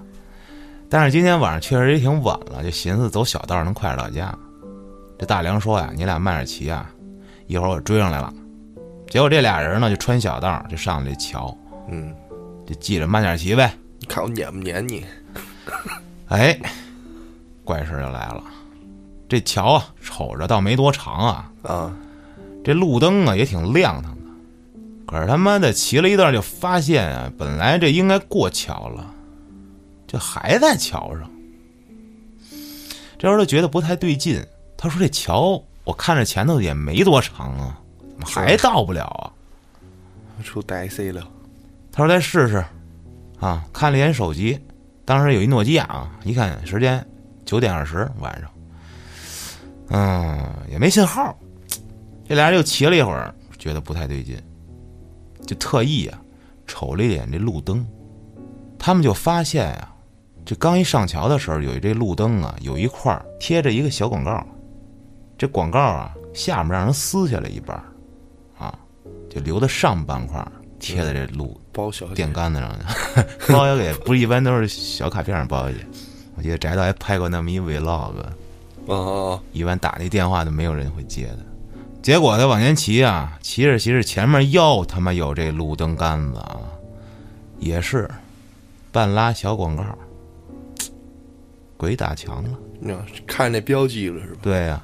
[0.89, 4.33] 但是今天晚上确实也挺晚了，就寻思走小道能快点到家。
[5.19, 6.89] 这大梁说呀：“你俩慢点骑啊，
[7.47, 8.33] 一会儿我追上来了。”
[9.09, 11.57] 结果这俩人呢就穿小道就上了这桥，
[11.89, 12.15] 嗯，
[12.67, 13.73] 就记着慢点骑呗。
[13.99, 15.05] 你看我撵不撵你？
[16.29, 16.59] 哎，
[17.65, 18.43] 怪事儿就来了，
[19.29, 21.97] 这桥啊，瞅着倒没多长啊，啊，
[22.65, 24.31] 这路灯啊也挺亮堂的，
[25.07, 29.15] 可是他妈的骑了一段就发现啊，本来这应该过桥了，
[30.07, 31.31] 这还在桥上。
[33.19, 34.45] 这时候他觉得不太对劲，
[34.77, 39.33] 他说：“这桥我看着前头也没多长啊，怎么还到不了啊
[40.45, 41.27] 出带 C 了。？”
[41.97, 42.63] 他说：“再试试。”
[43.41, 44.59] 啊，看了一眼手机，
[45.05, 47.07] 当时有一诺基亚啊，一看时间
[47.45, 48.51] 九点二十晚上，
[49.89, 51.37] 嗯，也没信号。
[52.27, 54.43] 这俩人又骑了一会儿，觉得不太对劲，
[55.47, 56.19] 就特意啊
[56.67, 57.87] 瞅了一眼这路灯，
[58.79, 59.93] 他们就发现呀、
[60.47, 64.47] 这刚一上桥的时候，有一这路灯啊，有一块贴着一个小广告，
[65.37, 67.77] 这广告啊下面让人撕下来一半，
[68.59, 68.77] 啊，
[69.29, 70.41] 就留的上半块
[70.79, 75.87] 贴在这路包小电杆子上去， 包邮给不是一般都是小卡片上包邮去。
[76.37, 81.39] 我记得翟导还拍过那么一 vlog，啊啊一般打那电话都没有人会接的。
[82.03, 86.61] 结果他往前骑啊，骑着骑着前面又他妈有这路灯杆子啊，
[87.59, 88.09] 也是
[88.93, 89.85] 半拉小广告，
[91.77, 92.51] 鬼打墙了。
[92.79, 92.95] 你
[93.27, 94.39] 看那标记了是吧？
[94.43, 94.81] 对呀、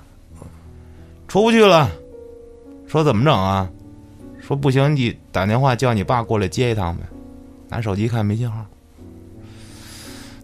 [1.29, 1.89] 出不去了，
[2.89, 3.71] 说怎么整啊？
[4.53, 7.05] 说不行，你打电话叫你爸过来接一趟呗。
[7.71, 8.63] 拿手机看没信号，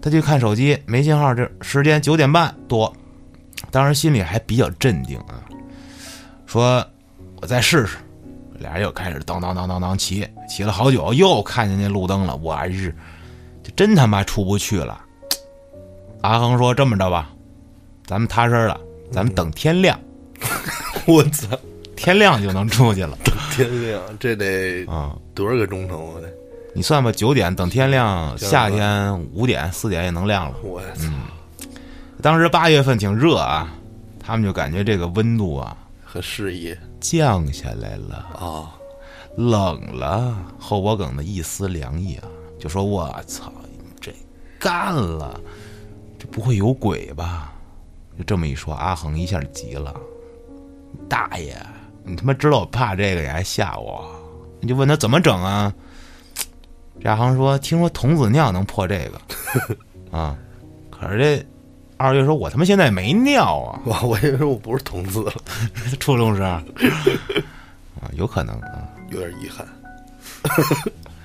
[0.00, 2.90] 他去看手机没信号，这时间九点半多，
[3.70, 5.44] 当时心里还比较镇定啊，
[6.46, 6.82] 说
[7.42, 7.98] 我再试试。
[8.60, 12.90] 俩人又开始当当当当当骑，骑了好久，又看见那路灯了，我日，
[13.62, 14.98] 就真他妈出不去了。
[16.22, 17.30] 阿恒说：“这么着吧，
[18.06, 18.80] 咱们踏实了，
[19.12, 20.00] 咱们等天亮，
[21.06, 21.46] 我操！
[21.94, 23.18] 天亮就能出去了
[23.58, 26.20] 天亮，这得啊、多少个钟头啊？
[26.20, 26.32] 得，
[26.74, 30.56] 你算吧，九点等天亮，夏天五点四点也能亮了。
[30.62, 31.04] 我操！
[32.22, 33.74] 当时八月份挺热啊，
[34.20, 38.74] 他们就感觉这个温度啊和适宜降下来了，啊！
[39.36, 43.52] 冷了，后脖梗的一丝凉意啊，就说我操，
[44.00, 44.12] 这
[44.58, 45.40] 干了，
[46.18, 47.52] 这不会有鬼吧？
[48.16, 49.94] 就这么一说，阿恒一下急了，
[51.08, 51.56] 大爷，
[52.08, 54.04] 你他妈知道我怕这个，你还吓我？
[54.60, 55.72] 你就问他怎么整啊？
[57.00, 59.20] 这阿恒说，听说童子尿能破这个
[60.18, 60.36] 啊，
[60.90, 61.46] 可是这
[61.96, 65.32] 二月说，我他妈现在没尿啊，我我以为我不是童子了，
[66.00, 66.62] 初中生啊，
[68.14, 68.88] 有可能啊。
[69.10, 69.66] 有点遗憾。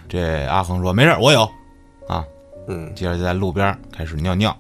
[0.08, 1.42] 这阿恒说没事儿，我有
[2.08, 2.24] 啊。
[2.68, 4.56] 嗯接着就在路边开始尿尿，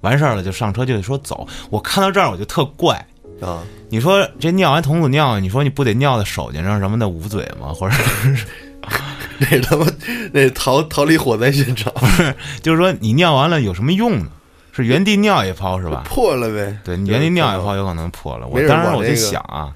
[0.00, 1.46] 完事儿了就上车就得说走。
[1.70, 3.06] 我看到这儿我就特怪，
[3.44, 7.72] 啊，你说这尿完童子尿，你说你不得尿在手巾上什么的捂嘴吗？
[7.74, 7.94] 或者
[8.34, 8.46] 是
[9.38, 9.86] 那他妈
[10.32, 14.26] 那逃逃离火灾现场，不是就是说你尿完了有什么用呢？
[14.72, 16.02] 是原地尿一泡是吧？
[16.04, 16.76] 破了呗。
[16.84, 18.46] 对你原地尿一泡有可能破了。
[18.48, 19.72] 我当时我就想啊，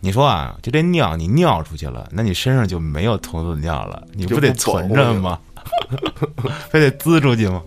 [0.00, 5.38] 你说啊，就这尿你尿出去了，那你身上就没有童子尿了，你就不得存着吗？
[6.70, 7.62] 非得滋出去吗？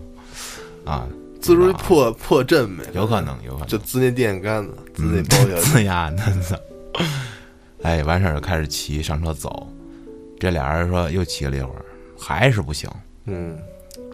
[0.84, 1.06] 啊，
[1.44, 3.68] 滋出去破破阵呗，有可能，有可能。
[3.68, 5.60] 就滋那电线杆子，滋那嗯包小姐。
[5.60, 6.56] 呲牙呢，操！
[7.82, 9.68] 哎，完事儿就开始骑，上车走。
[10.40, 11.84] 这俩人说又骑了一会儿，
[12.18, 12.90] 还是不行。
[13.26, 13.58] 嗯，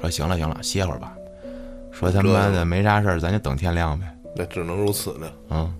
[0.01, 1.12] 说行了行了，歇会儿吧。
[1.93, 4.07] 说他妈的没啥事儿，咱就等天亮呗。
[4.37, 5.33] 那只能如此了。
[5.51, 5.73] 嗯，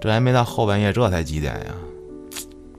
[0.00, 1.74] 这还没到后半夜，这才几点呀？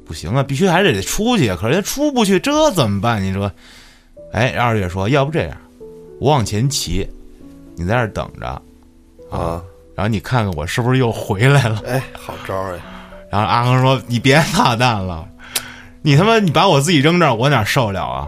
[0.06, 1.56] 不行啊，必须还是得出去。
[1.56, 3.22] 可是他出不去，这怎么办？
[3.24, 3.52] 你说？
[4.32, 5.58] 哎，二月说，要不这样，
[6.20, 7.08] 我往前骑，
[7.80, 8.46] 你在这儿等着，
[9.32, 9.64] 啊，
[9.96, 11.82] 然后你看看我是不是又回来了。
[11.88, 12.82] 哎，好招儿哎！
[13.32, 15.26] 然后阿恒说：“你别操蛋了。”
[16.04, 18.28] 你他妈你把我自己扔这儿，我哪受得了啊？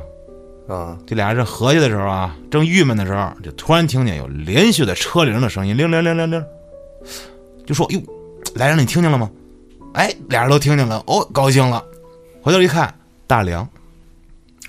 [0.70, 6.46] 啊，这俩人合计的时候啊，正郁闷的时候，就突然听见有连续的车铃的声音，铃铃铃铃铃，
[7.68, 8.02] 就说：“哟，
[8.56, 9.30] 来人，你听见了吗？”
[9.96, 11.84] 哎，俩人都听见了，哦，高兴了，
[12.42, 12.94] 回头一看，
[13.28, 13.68] 大梁，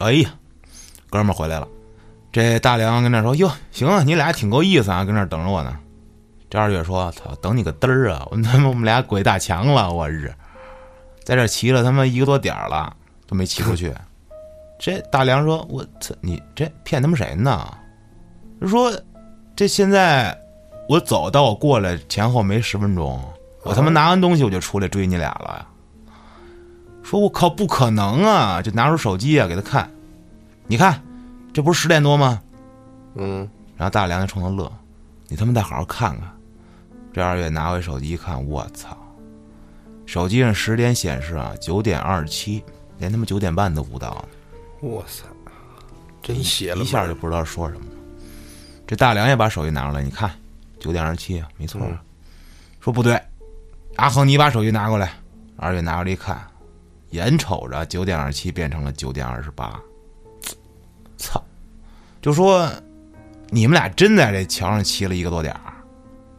[0.00, 0.30] 哎呀，
[1.08, 1.68] 哥们儿回来了。
[2.32, 5.78] 这大梁跟那说：“哟，行啊，你俩挺够意思啊，跟那等着我呢。”
[6.48, 8.26] 这二月说：“操，等你个嘚儿啊！
[8.30, 10.32] 我他妈我们俩鬼打墙了，我日，
[11.22, 12.94] 在这骑了他妈一个多点了，
[13.26, 13.92] 都没骑出去。”
[14.80, 17.72] 这大梁说：“我操，你这骗他妈谁呢？
[18.66, 18.92] 说
[19.54, 20.36] 这现在
[20.88, 23.22] 我走到我过来前后没十分钟，
[23.62, 25.66] 我他妈拿完东西我就出来追你俩了。
[27.02, 28.62] 说我靠，不可能啊！
[28.62, 29.90] 就拿出手机啊给他看，
[30.66, 31.02] 你看，
[31.52, 32.40] 这不是十点多吗？
[33.14, 34.72] 嗯，然后大梁就冲他乐，
[35.28, 36.30] 你他妈再好好看看。
[37.12, 38.96] 这二月拿回手机一看，我操，
[40.06, 42.64] 手机上十点显示啊九点二十七，
[42.98, 44.24] 连他妈九点半都不到呢。”
[44.88, 45.24] 哇塞，
[46.22, 46.80] 真邪了！
[46.80, 47.98] 一下就不知道说什么了。
[48.86, 50.30] 这大梁也把手机拿出来，你看，
[50.80, 51.80] 九点二十七啊，没错。
[52.80, 53.20] 说不对，
[53.96, 55.12] 阿恒，你把手机拿过来。
[55.56, 56.42] 二月拿过来一看，
[57.10, 59.78] 眼瞅着九点二十七变成了九点二十八，
[61.22, 61.40] 操！
[62.20, 62.68] 就说
[63.48, 65.72] 你们俩真在这桥上骑了一个多点儿。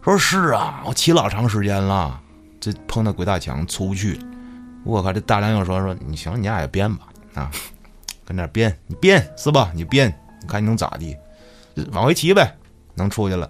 [0.02, 2.20] 说是啊，我骑老长时间了，
[2.60, 4.20] 这碰到鬼大墙出不去。
[4.84, 7.50] 我靠，这大梁又说说，你行，你俩也编吧啊。
[8.26, 9.72] 跟那编，你编是吧？
[9.74, 11.16] 你编，你看你能咋地？
[11.92, 12.54] 往回骑呗，
[12.94, 13.50] 能出去了。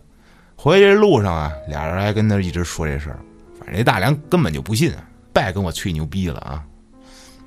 [0.56, 3.20] 回去路上啊，俩人还跟那一直说这事儿。
[3.60, 4.94] 反正这大梁根本就不信，
[5.34, 6.64] 别跟我吹牛逼了啊！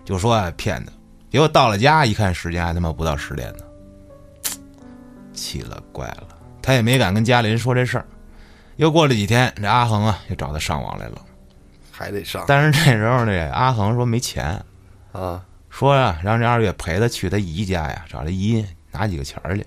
[0.04, 0.92] 就说啊骗子。
[1.30, 3.64] 结果到了家一看时间，还他妈不到十点呢。
[5.46, 6.26] 奇了怪了，
[6.60, 8.06] 他也没敢跟家里人说这事儿。
[8.76, 11.22] 又过了几天，这阿恒啊又找他上网来了，
[11.92, 12.44] 还得上。
[12.48, 14.60] 但是这时候呢，阿恒说没钱
[15.12, 15.44] 啊。
[15.70, 19.64] 说呀，让这二月陪他去他姨家呀，找他姨拿几个钱去。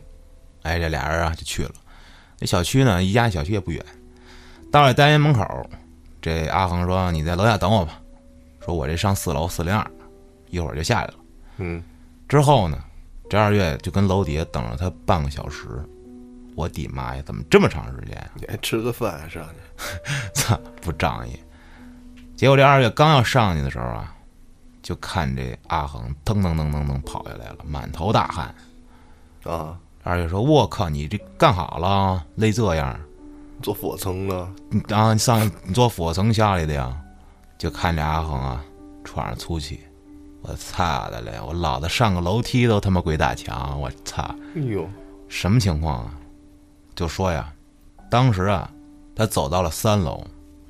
[0.64, 1.72] 哎，这俩人啊就去了。
[2.38, 3.84] 这小区呢，姨家小区也不远。
[4.72, 5.70] 到了单元门口，
[6.22, 8.02] 这阿恒说：“你在楼下等我吧。”
[8.66, 9.90] 说：“我这上四楼四零二，
[10.50, 11.14] 一会儿就下来了。”
[11.58, 11.82] 嗯。
[12.28, 12.78] 之后呢，
[13.30, 15.68] 这二月就跟楼底下等了他半个小时。
[16.56, 18.32] 我的妈呀，怎么这么长时间？
[18.34, 19.94] 你还吃个饭上去？
[20.34, 21.40] 操，不仗义。
[22.36, 24.16] 结果这二月刚要上去的时候啊。
[24.82, 28.56] 就看这阿恒噔噔噔噔噔跑下来了，满头大汗，
[29.44, 29.78] 啊！
[30.04, 33.00] 二月说：“我靠，你这干好了，累这样，
[33.62, 34.52] 做俯卧撑了？
[34.90, 36.98] 啊，你上你做俯卧撑下来的呀？”
[37.60, 38.64] 就看这阿恒啊，
[39.04, 39.82] 喘着粗气，
[40.42, 41.40] 我擦的嘞！
[41.46, 44.24] 我老子上个楼梯都他妈鬼打墙，我擦！
[44.56, 44.88] 哎呦，
[45.28, 46.14] 什么情况啊？
[46.96, 47.54] 就说呀，
[48.10, 48.70] 当时啊，
[49.16, 50.26] 他走到了三楼，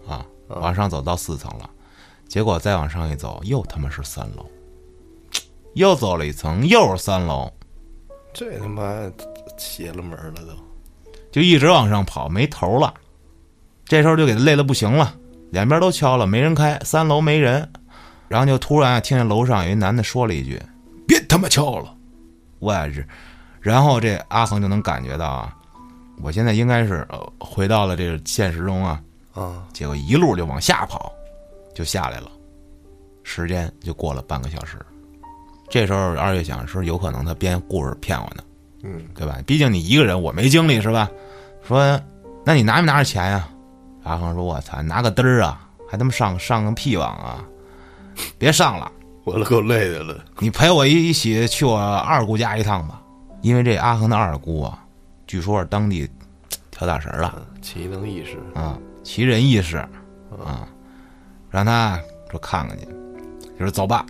[0.07, 1.69] 啊，往上走到四层了。
[2.27, 4.45] 结果再往上一走，又他妈是三楼，
[5.73, 7.51] 又走了一层，又是三楼，
[8.33, 8.83] 这他妈
[9.57, 10.53] 邪了门了都，
[11.31, 12.93] 就一直往上跑，没头了。
[13.85, 15.15] 这时候就给他累的不行了，
[15.51, 17.71] 两边都敲了，没人开，三楼没人，
[18.29, 20.61] 然后就突然听见楼上有一男的说了一句
[21.05, 21.93] ：“别他妈敲了！”
[22.59, 23.05] 我日，
[23.59, 25.53] 然后这阿恒就能感觉到啊，
[26.21, 27.05] 我现在应该是
[27.39, 29.01] 回到了这个现实中啊，
[29.33, 31.11] 啊，结果一路就往下跑。
[31.75, 32.29] 就下来了，
[33.23, 34.77] 时间就过了半个小时。
[35.69, 38.43] 这时候二月想说，有可能他编故事骗我呢，
[38.83, 39.37] 嗯，对吧？
[39.47, 41.09] 毕竟你一个人，我没精力是吧？
[41.65, 41.97] 说，
[42.43, 43.47] 那你拿没拿着钱呀？
[44.03, 47.45] 阿恒说：“我操，拿个嘚儿啊，还他妈上上个屁网啊！
[48.37, 48.91] 别上了，
[49.23, 50.23] 我都够累的了。
[50.39, 53.01] 你陪我一起去我二姑家一趟吧，
[53.41, 54.83] 因为这阿恒的二姑啊，
[55.27, 56.09] 据说是当地
[56.71, 60.67] 跳大神了，奇能异士啊，奇人异士啊。”
[61.51, 61.99] 让他
[62.29, 62.85] 说看看去，
[63.57, 64.05] 就说走吧。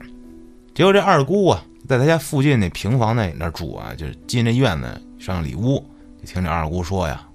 [0.76, 5.78] 结果这二姑啊，在他家附近那平房那那住啊，就是进这院子上里屋，
[6.20, 7.26] 就听这二姑说呀：“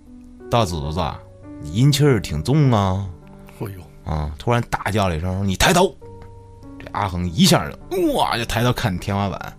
[0.50, 1.00] 大子子，
[1.62, 3.08] 你阴气儿挺重啊！”
[3.60, 4.30] 哎呦啊！
[4.38, 5.96] 突然大叫了一声：“你抬头！”
[6.94, 9.56] 这阿恒一下就哇，就抬头看天花板，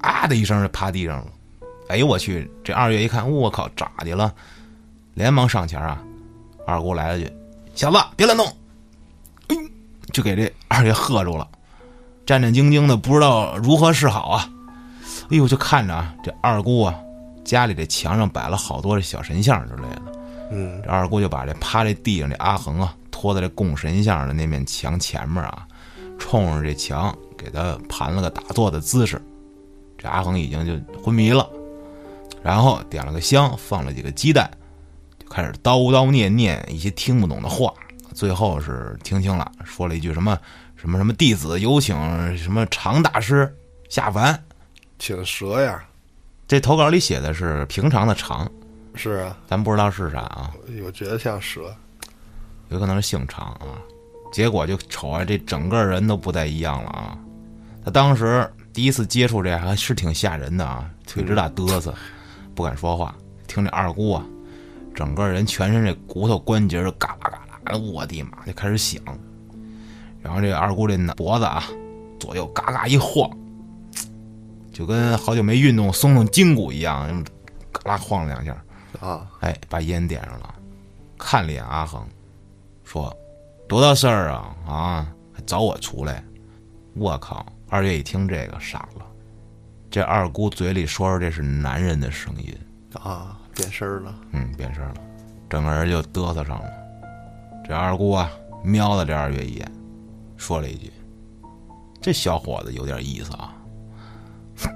[0.00, 1.26] 啊的一声就趴地上了。
[1.88, 2.50] 哎呦我去！
[2.64, 4.32] 这二月一看，我靠，咋的了？
[5.12, 6.02] 连忙上前啊，
[6.66, 7.30] 二姑来了句
[7.76, 8.46] ：“小子，别乱动。”
[10.12, 11.46] 就给这二月喝住了，
[12.24, 14.48] 战战兢兢的，不知道如何是好啊！
[15.30, 16.94] 哎呦，就看着啊，这二姑啊，
[17.44, 20.02] 家里这墙上摆了好多这小神像之类的。
[20.50, 25.66] 嗯，这二姑就把这趴在地上这阿恒啊，拖在这供神像的那面墙前面啊，
[26.18, 29.20] 冲着这墙给他盘了个打坐的姿势。
[29.96, 31.48] 这阿恒已经就昏迷了，
[32.42, 34.50] 然后点了个香，放了几个鸡蛋，
[35.18, 37.72] 就开始叨叨念念一些听不懂的话。
[38.12, 40.38] 最后是听清了，说了一句什么
[40.76, 41.96] “什么什么弟子有请
[42.38, 43.52] 什么常大师
[43.88, 44.40] 下凡。
[44.98, 45.84] 请蛇呀，
[46.46, 48.48] 这投稿里写的是平常的常，
[48.94, 50.54] 是啊，咱不知道是啥啊，
[50.84, 51.74] 我觉得像蛇。
[52.68, 53.82] 有可能是姓常啊。
[54.34, 57.16] 结果就瞅啊，这整个人都不太一样了啊。
[57.84, 61.94] 他当时第一次接触这还是挺吓人的啊，腿直打嘚瑟，
[62.52, 63.14] 不敢说话。
[63.46, 64.26] 听这二姑啊，
[64.92, 69.00] 整个人全身这骨头关节儿嘎啦嘎啦的，我的妈，就开始响。
[70.20, 71.62] 然后这二姑这脖子啊，
[72.18, 73.30] 左右嘎嘎一晃，
[74.72, 77.24] 就跟好久没运动松松筋骨一样，
[77.70, 78.60] 嘎啦晃了两下。
[78.98, 80.52] 啊，哎，把烟点上了，
[81.16, 82.04] 看了一眼阿恒，
[82.82, 83.16] 说
[83.68, 84.56] ：“多大事儿啊？
[84.66, 86.22] 啊，还找我出来？”
[86.94, 87.44] 我靠！
[87.68, 89.04] 二月一听这个傻了，
[89.90, 92.56] 这二姑嘴里说着这是男人的声音，
[93.02, 94.14] 啊，变声了。
[94.30, 94.94] 嗯，变声了，
[95.50, 96.70] 整个人就嘚瑟上了。
[97.66, 98.30] 这二姑啊，
[98.62, 99.72] 瞄了这二月一眼，
[100.36, 100.92] 说了一句
[102.00, 103.54] ：“这小伙子有点意思啊。”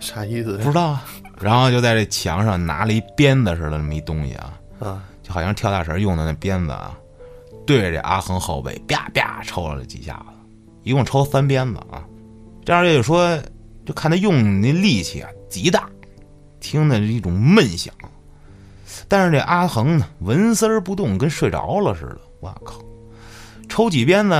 [0.00, 1.04] 啥意思不知道啊。
[1.38, 5.04] 然后就在这墙上拿了一鞭子似的那么一东西啊，啊？
[5.22, 6.96] 就好像跳大神用的那鞭子啊，
[7.66, 10.36] 对着这阿恒后背啪啪抽了几下子，
[10.82, 12.04] 一共抽三鞭子啊。
[12.64, 13.38] 这二爷就说，
[13.86, 15.88] 就看他用那力气啊极大，
[16.60, 17.92] 听的是一种闷响。
[19.08, 22.20] 但是这阿恒呢，纹丝儿不动，跟睡着了似的。
[22.40, 22.80] 我靠，
[23.68, 24.34] 抽几鞭子，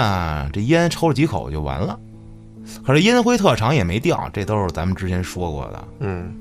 [0.52, 1.98] 这烟抽了几口就完了。
[2.84, 5.88] 可是烟灰特长也没掉，这都是咱们之前说过的。
[6.00, 6.36] 嗯，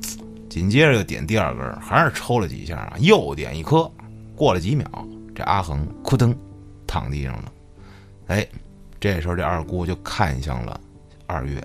[0.50, 3.90] 紧接着又点第二根，还是抽了几下啊，又点一颗。
[4.36, 4.86] 过了几秒，
[5.34, 6.36] 这阿恒扑腾
[6.90, 7.52] 躺地上了。
[8.28, 8.48] 哎，
[9.00, 10.82] 这时候这二姑就看向了
[11.28, 11.64] 二月，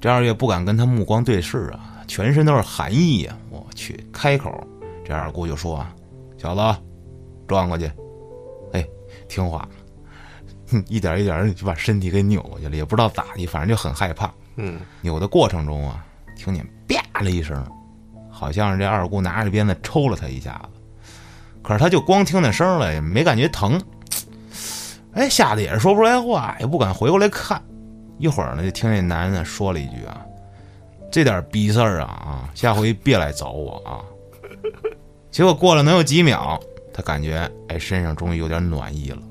[0.00, 4.66] 这二月不敢跟他目光对视啊，全身都是寒意呀、我去，开口，
[5.04, 5.94] 这二姑就说啊
[6.38, 6.80] ：“小子，
[7.46, 7.90] 转过去。”
[8.72, 8.86] 哎，
[9.28, 9.68] 听话，
[10.70, 14.32] 哼， 一点一点就把身体给扭过去了，也不知道咋的，反正就很害怕。
[14.56, 16.04] 嗯，扭的过程中啊，
[16.36, 17.64] 听见啪了一声，
[18.30, 20.80] 好像是这二姑拿着鞭子抽了他一下子。
[21.62, 23.80] 可是他就光听那声了，也没感觉疼。
[25.14, 27.62] 哎，吓得也是说不出来话，也不敢回过来看。
[28.18, 30.24] 一会儿呢，就听这男的说了一句啊
[31.10, 34.02] ：“这点逼事儿啊啊，下回别来找我啊。”
[35.30, 36.58] 结果过了能有几秒，
[36.92, 39.22] 他感觉哎身上终于有点暖意了。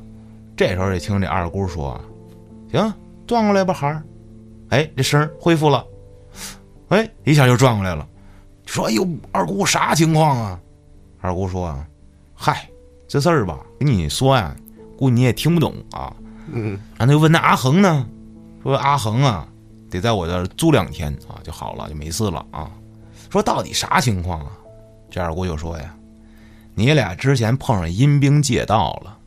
[0.56, 2.00] 这时候就听这二姑说
[2.72, 2.94] ：“行，
[3.26, 4.04] 转过来吧，孩儿。”
[4.70, 5.86] 哎，这声恢复了，
[6.90, 8.08] 哎，一下就转过来了。
[8.66, 10.60] 说：“哎呦，二姑啥情况啊？”
[11.22, 11.88] 二姑说：“啊，
[12.34, 12.68] 嗨，
[13.08, 14.56] 这事儿吧，跟你说呀，
[14.98, 16.14] 估计你也听不懂啊。”
[16.52, 18.06] 嗯，然后他就问那阿恒呢，
[18.62, 19.48] 说：“阿恒啊，
[19.90, 22.70] 得在我这儿住两天啊，就好了，就没事了啊。”
[23.32, 24.52] 说到底啥情况啊？
[25.10, 25.96] 这二姑就说呀
[26.76, 29.18] ：“你俩之前碰上阴兵借道了。”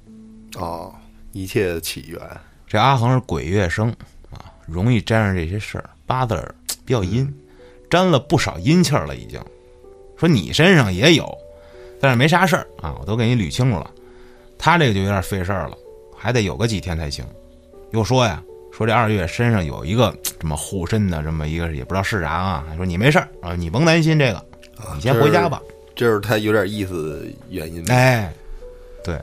[0.61, 0.95] 哦，
[1.33, 2.21] 一切的起源。
[2.67, 3.89] 这阿恒是鬼月生
[4.31, 6.55] 啊，容易沾上这些事儿，八字儿
[6.85, 7.33] 比较阴，
[7.89, 9.17] 沾了不少阴气儿了。
[9.17, 9.41] 已经
[10.19, 11.37] 说你身上也有，
[12.01, 13.91] 但是没啥事儿啊，我都给你捋清楚了。
[14.59, 15.77] 他这个就有点费事儿了，
[16.17, 17.25] 还得有个几天才行。
[17.93, 18.43] 又说呀，
[18.73, 22.65] 说这二月身上有一个这么护身的这么一个，也不知道是啥啊。
[22.77, 24.45] 说你没事儿啊，你甭担心这个，
[24.95, 25.61] 你先回家吧。
[25.95, 27.83] 这是他有点意思的原因。
[27.91, 28.31] 哎，
[29.03, 29.19] 对，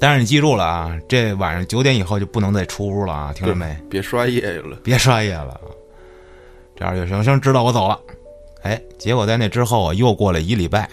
[0.00, 3.76] 但是你记住了啊，这晚上九点以后就不能再出屋了啊，听着没？
[3.88, 4.76] 别刷夜去了。
[4.82, 5.70] 别刷夜了啊！
[6.74, 8.00] 这二月生生知道我走了，
[8.62, 10.88] 哎，结果在那之后啊，又过了一礼拜，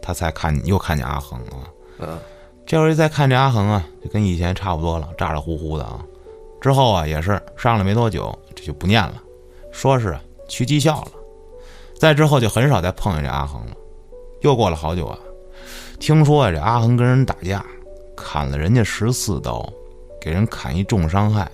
[0.00, 1.68] 他才看又看见阿恒啊。
[1.98, 2.18] 嗯，
[2.68, 6.04] 这回再看这阿恒啊，就跟以前差不多了，咋咋呼呼的啊。
[6.60, 9.14] 之后啊，也是上了没多久，这就不念了，
[9.72, 10.14] 说是
[10.50, 11.12] 去技校了。
[11.98, 13.72] 再之后就很少再碰见这阿恒了。
[14.42, 15.18] 又过了好久啊，
[15.98, 17.64] 听说啊，这阿恒跟人打架，
[18.14, 19.66] 砍了人家十四刀，
[20.20, 21.50] 给人砍一重伤害。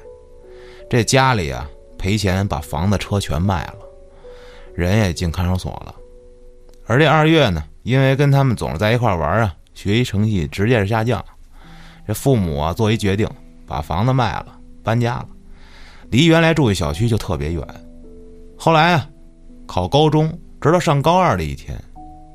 [0.90, 3.76] 这家里啊赔钱把房子车全卖了，
[4.74, 5.94] 人也进看守所了。
[6.86, 11.22] 而这二月呢，因为跟他们总是在一块玩啊，学习成绩直接是下降。
[12.06, 13.28] 这父母啊做一决定，
[13.66, 15.28] 把房子卖了，搬家了，
[16.10, 17.66] 离原来住的小区就特别远。
[18.56, 19.08] 后来啊，
[19.66, 21.78] 考高中，直到上高二的一天，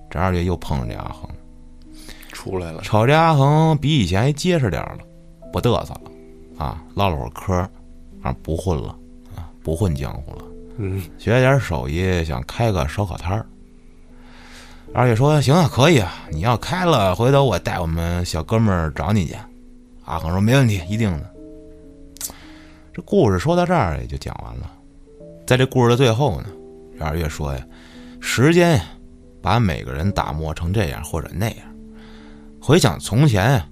[0.09, 1.29] 这二月又碰上这阿恒。
[2.31, 2.81] 出来了。
[2.81, 4.97] 瞅这阿恒比以前还结实点了，
[5.51, 6.01] 不嘚瑟了，
[6.57, 7.69] 啊，唠了会儿嗑儿，
[8.21, 8.89] 啊，不混了，
[9.35, 10.45] 啊，不混江湖了，
[10.77, 13.45] 嗯，学点手艺，想开个烧烤摊儿。
[14.91, 19.35] 二月说：“行啊，可以啊，你要开了，回头我带我们小哥们儿找你去。”
[20.05, 21.33] 阿恒说：“没问题，一定的。”
[22.91, 24.71] 这故事说到这儿也就讲完了。
[25.45, 26.47] 在这故事的最后呢，
[26.97, 27.65] 这二月说呀
[28.19, 28.85] ：“时间呀，
[29.41, 31.57] 把每个人打磨成这样或者那样。
[32.59, 33.67] 回想从前呀，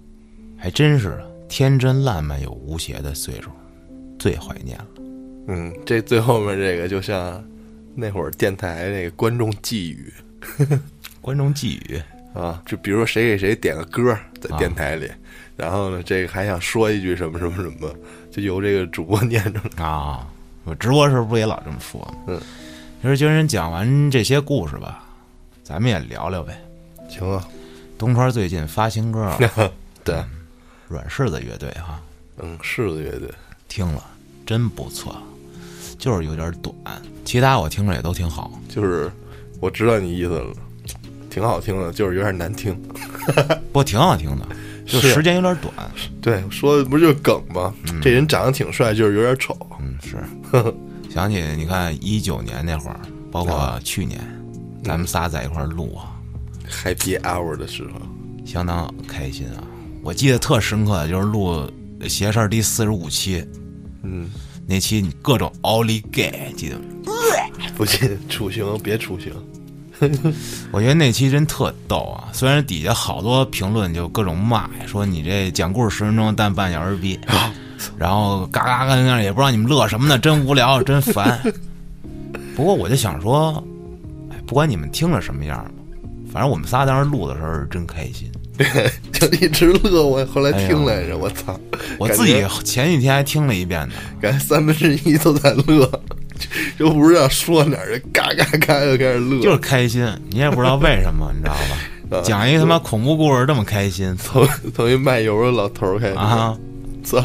[0.55, 3.49] 还真是天真烂漫又无邪的岁数，
[4.19, 4.87] 最怀念了。”
[5.49, 7.43] 嗯，这最后面这个就像
[7.95, 10.13] 那会儿电台那个观众寄语
[11.27, 12.01] 观众寄语
[12.33, 15.11] 啊，就比如说谁给谁点个歌在电台里，
[15.57, 17.93] 然后呢，这个还想说一句什么什么什么，
[18.31, 19.83] 就由这个主播 念出来。
[19.83, 20.25] 啊，
[20.63, 22.13] 我直播时候不也老这么说吗？
[22.27, 22.41] 嗯，
[23.01, 25.03] 其实今儿人讲完这些故事吧，
[25.65, 26.57] 咱们也聊聊呗。
[27.09, 27.45] 行啊，
[27.97, 29.37] 东川最近发新歌了，
[30.05, 30.23] 对，
[30.87, 32.01] 软柿子乐队哈，
[32.37, 33.29] 嗯，柿子乐队，
[33.67, 34.01] 听了
[34.45, 35.21] 真不错，
[35.99, 36.73] 就是有点短，
[37.25, 38.49] 其他我听着也都挺好。
[38.69, 39.11] 就是
[39.59, 40.53] 我知道你意思了，
[41.37, 42.75] 挺好听的，就是有点难听。
[43.71, 44.47] 不过挺好听的，
[44.87, 45.71] 就时间有点短。
[46.19, 47.71] 对，说的不就是梗吗？
[48.01, 49.55] 这人长得挺帅，就是有点丑。
[49.79, 50.17] 嗯，是。
[51.13, 52.99] 想起你看一九年那会儿，
[53.31, 54.19] 包括去年，
[54.83, 56.17] 咱们仨在一块儿录啊
[56.71, 58.01] ，Happy Hour 的时候，
[58.43, 59.63] 相当开心啊！
[60.01, 61.71] 我记得特深刻的就是录
[62.07, 63.45] 邪事儿第四十五期
[64.01, 64.27] 嗯，
[64.67, 66.83] 那期，你各种奥利给，记得吗？
[67.75, 69.31] 不信处刑别处刑。
[70.71, 72.29] 我觉得那期真特逗啊！
[72.31, 77.19] 虽然底下好多评论就各种骂，说你这讲故事十分钟，但半小时逼，
[77.97, 81.39] 然后嘎嘎嘎那也不知道你们乐什么呢，真无聊，真烦。
[82.55, 83.63] 不过我就想说，
[84.31, 85.71] 哎，不管你们听了什么样吧，
[86.31, 88.31] 反正我们仨当时录的时候是真开心。
[89.13, 91.59] 就一直乐，我后来听来着，我操！
[91.99, 93.93] 我自己前几天还听了一遍呢。
[94.19, 96.01] 感觉三分之一都在乐，
[96.77, 102.21] 就不知道说哪儿，嘎嘎嘎就开始乐，就是开心，你也不知道为什么，你知道吧？
[102.23, 106.57] 讲一个他妈恐怖故事这么开心，从从一卖油的老头儿开始啊！
[107.03, 107.21] 操！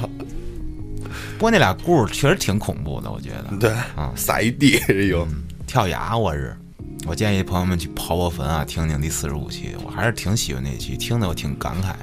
[1.38, 3.56] 不过那俩故事确实挺恐怖的，我觉得。
[3.58, 5.26] 对啊，撒一地这油，
[5.66, 6.56] 跳崖我是，
[7.06, 11.94] 我建议朋友们去刨刨坟啊，听听第四十五期，我还是挺喜欢那期，听得我挺感慨。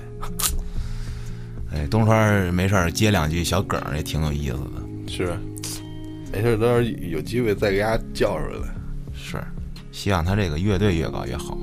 [1.73, 4.81] 哎，东川没事儿接两句小梗儿也挺有意思的。
[5.07, 5.39] 是，
[6.31, 8.67] 没事，到时候有机会再给大家叫出来。
[9.13, 9.37] 是，
[9.91, 11.57] 希望他这个乐队越搞越好。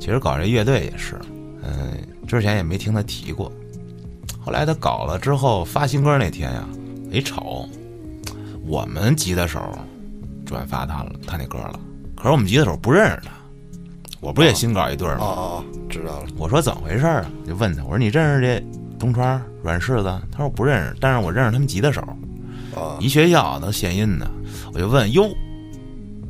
[0.00, 1.18] 其实搞这乐队也是，
[1.62, 3.52] 嗯，之前也没听他提过。
[4.40, 6.66] 后来他搞了之后，发新歌那天呀，
[7.10, 7.68] 没瞅，
[8.64, 9.60] 我们吉他手
[10.44, 11.78] 转发他了，他那歌了。
[12.14, 13.30] 可是我们吉他手不认识他，
[14.20, 15.24] 我不也新搞一对儿吗？
[15.24, 16.26] 哦哦，知道了。
[16.36, 17.30] 我说怎么回事啊？
[17.46, 18.64] 就问他，我说你认识这
[18.98, 20.22] 东川软柿子？
[20.30, 22.02] 他说不认识，但是我认识他们吉他手，
[22.76, 24.30] 啊，一学校都献音的。
[24.72, 25.28] 我就问哟，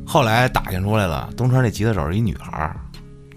[0.05, 2.75] 后来打听出来了，东川那吉他手是一女孩儿，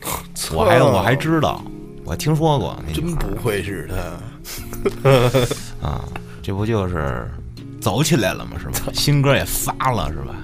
[0.55, 1.63] 我还我还知道，
[2.05, 3.97] 我听说过真孩不会是他。
[5.87, 6.05] 啊，
[6.43, 7.29] 这不就是
[7.81, 8.53] 走起来了吗？
[8.59, 8.91] 是吧？
[8.95, 10.35] 新歌也发了是吧？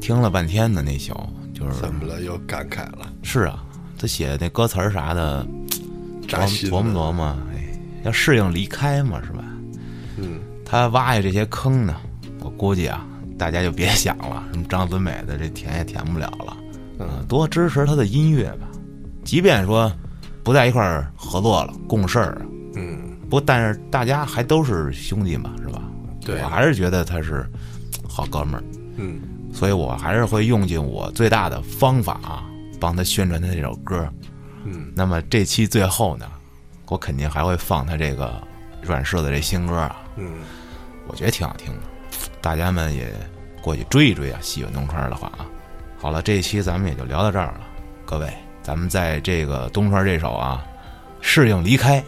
[0.00, 1.14] 听了半天的那宿，
[1.54, 2.20] 就是怎么了？
[2.20, 3.62] 又感慨了，是啊，
[3.98, 5.46] 他写那歌词儿啥的，
[6.26, 9.44] 琢磨琢磨琢磨，哎，要适应离开嘛，是吧？
[10.16, 11.96] 嗯，他挖下这些坑呢，
[12.40, 13.06] 我估计啊，
[13.38, 16.56] 大家就别想了，什么张子美的这填也填不了了，
[16.98, 18.66] 嗯，多支持他的音乐吧，
[19.24, 19.90] 即便说
[20.42, 22.42] 不在一块儿合作了，共事儿啊，
[22.74, 25.80] 嗯，不，但是大家还都是兄弟嘛，是吧？
[26.20, 26.42] 对。
[26.42, 27.48] 我还是觉得他是
[28.08, 28.64] 好哥们儿，
[28.96, 29.20] 嗯，
[29.52, 32.44] 所以我还是会用尽我最大的方法啊，
[32.80, 34.08] 帮他宣传他这首歌。
[34.64, 36.26] 嗯，那么这期最后呢，
[36.88, 38.42] 我肯定还会放他这个
[38.86, 40.40] 软柿子这新歌啊，嗯，
[41.06, 41.80] 我觉得挺好听的，
[42.40, 43.12] 大家们也
[43.60, 45.46] 过去追一追啊，喜欢东川的话啊。
[45.98, 47.60] 好了，这一期咱们也就聊到这儿了，
[48.04, 48.32] 各位，
[48.62, 50.64] 咱们在这个东川这首啊，
[51.20, 52.02] 适应离开，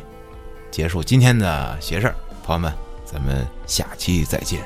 [0.70, 2.14] 结束今天的邪事儿，
[2.44, 2.72] 朋友们，
[3.04, 4.60] 咱们下期再见。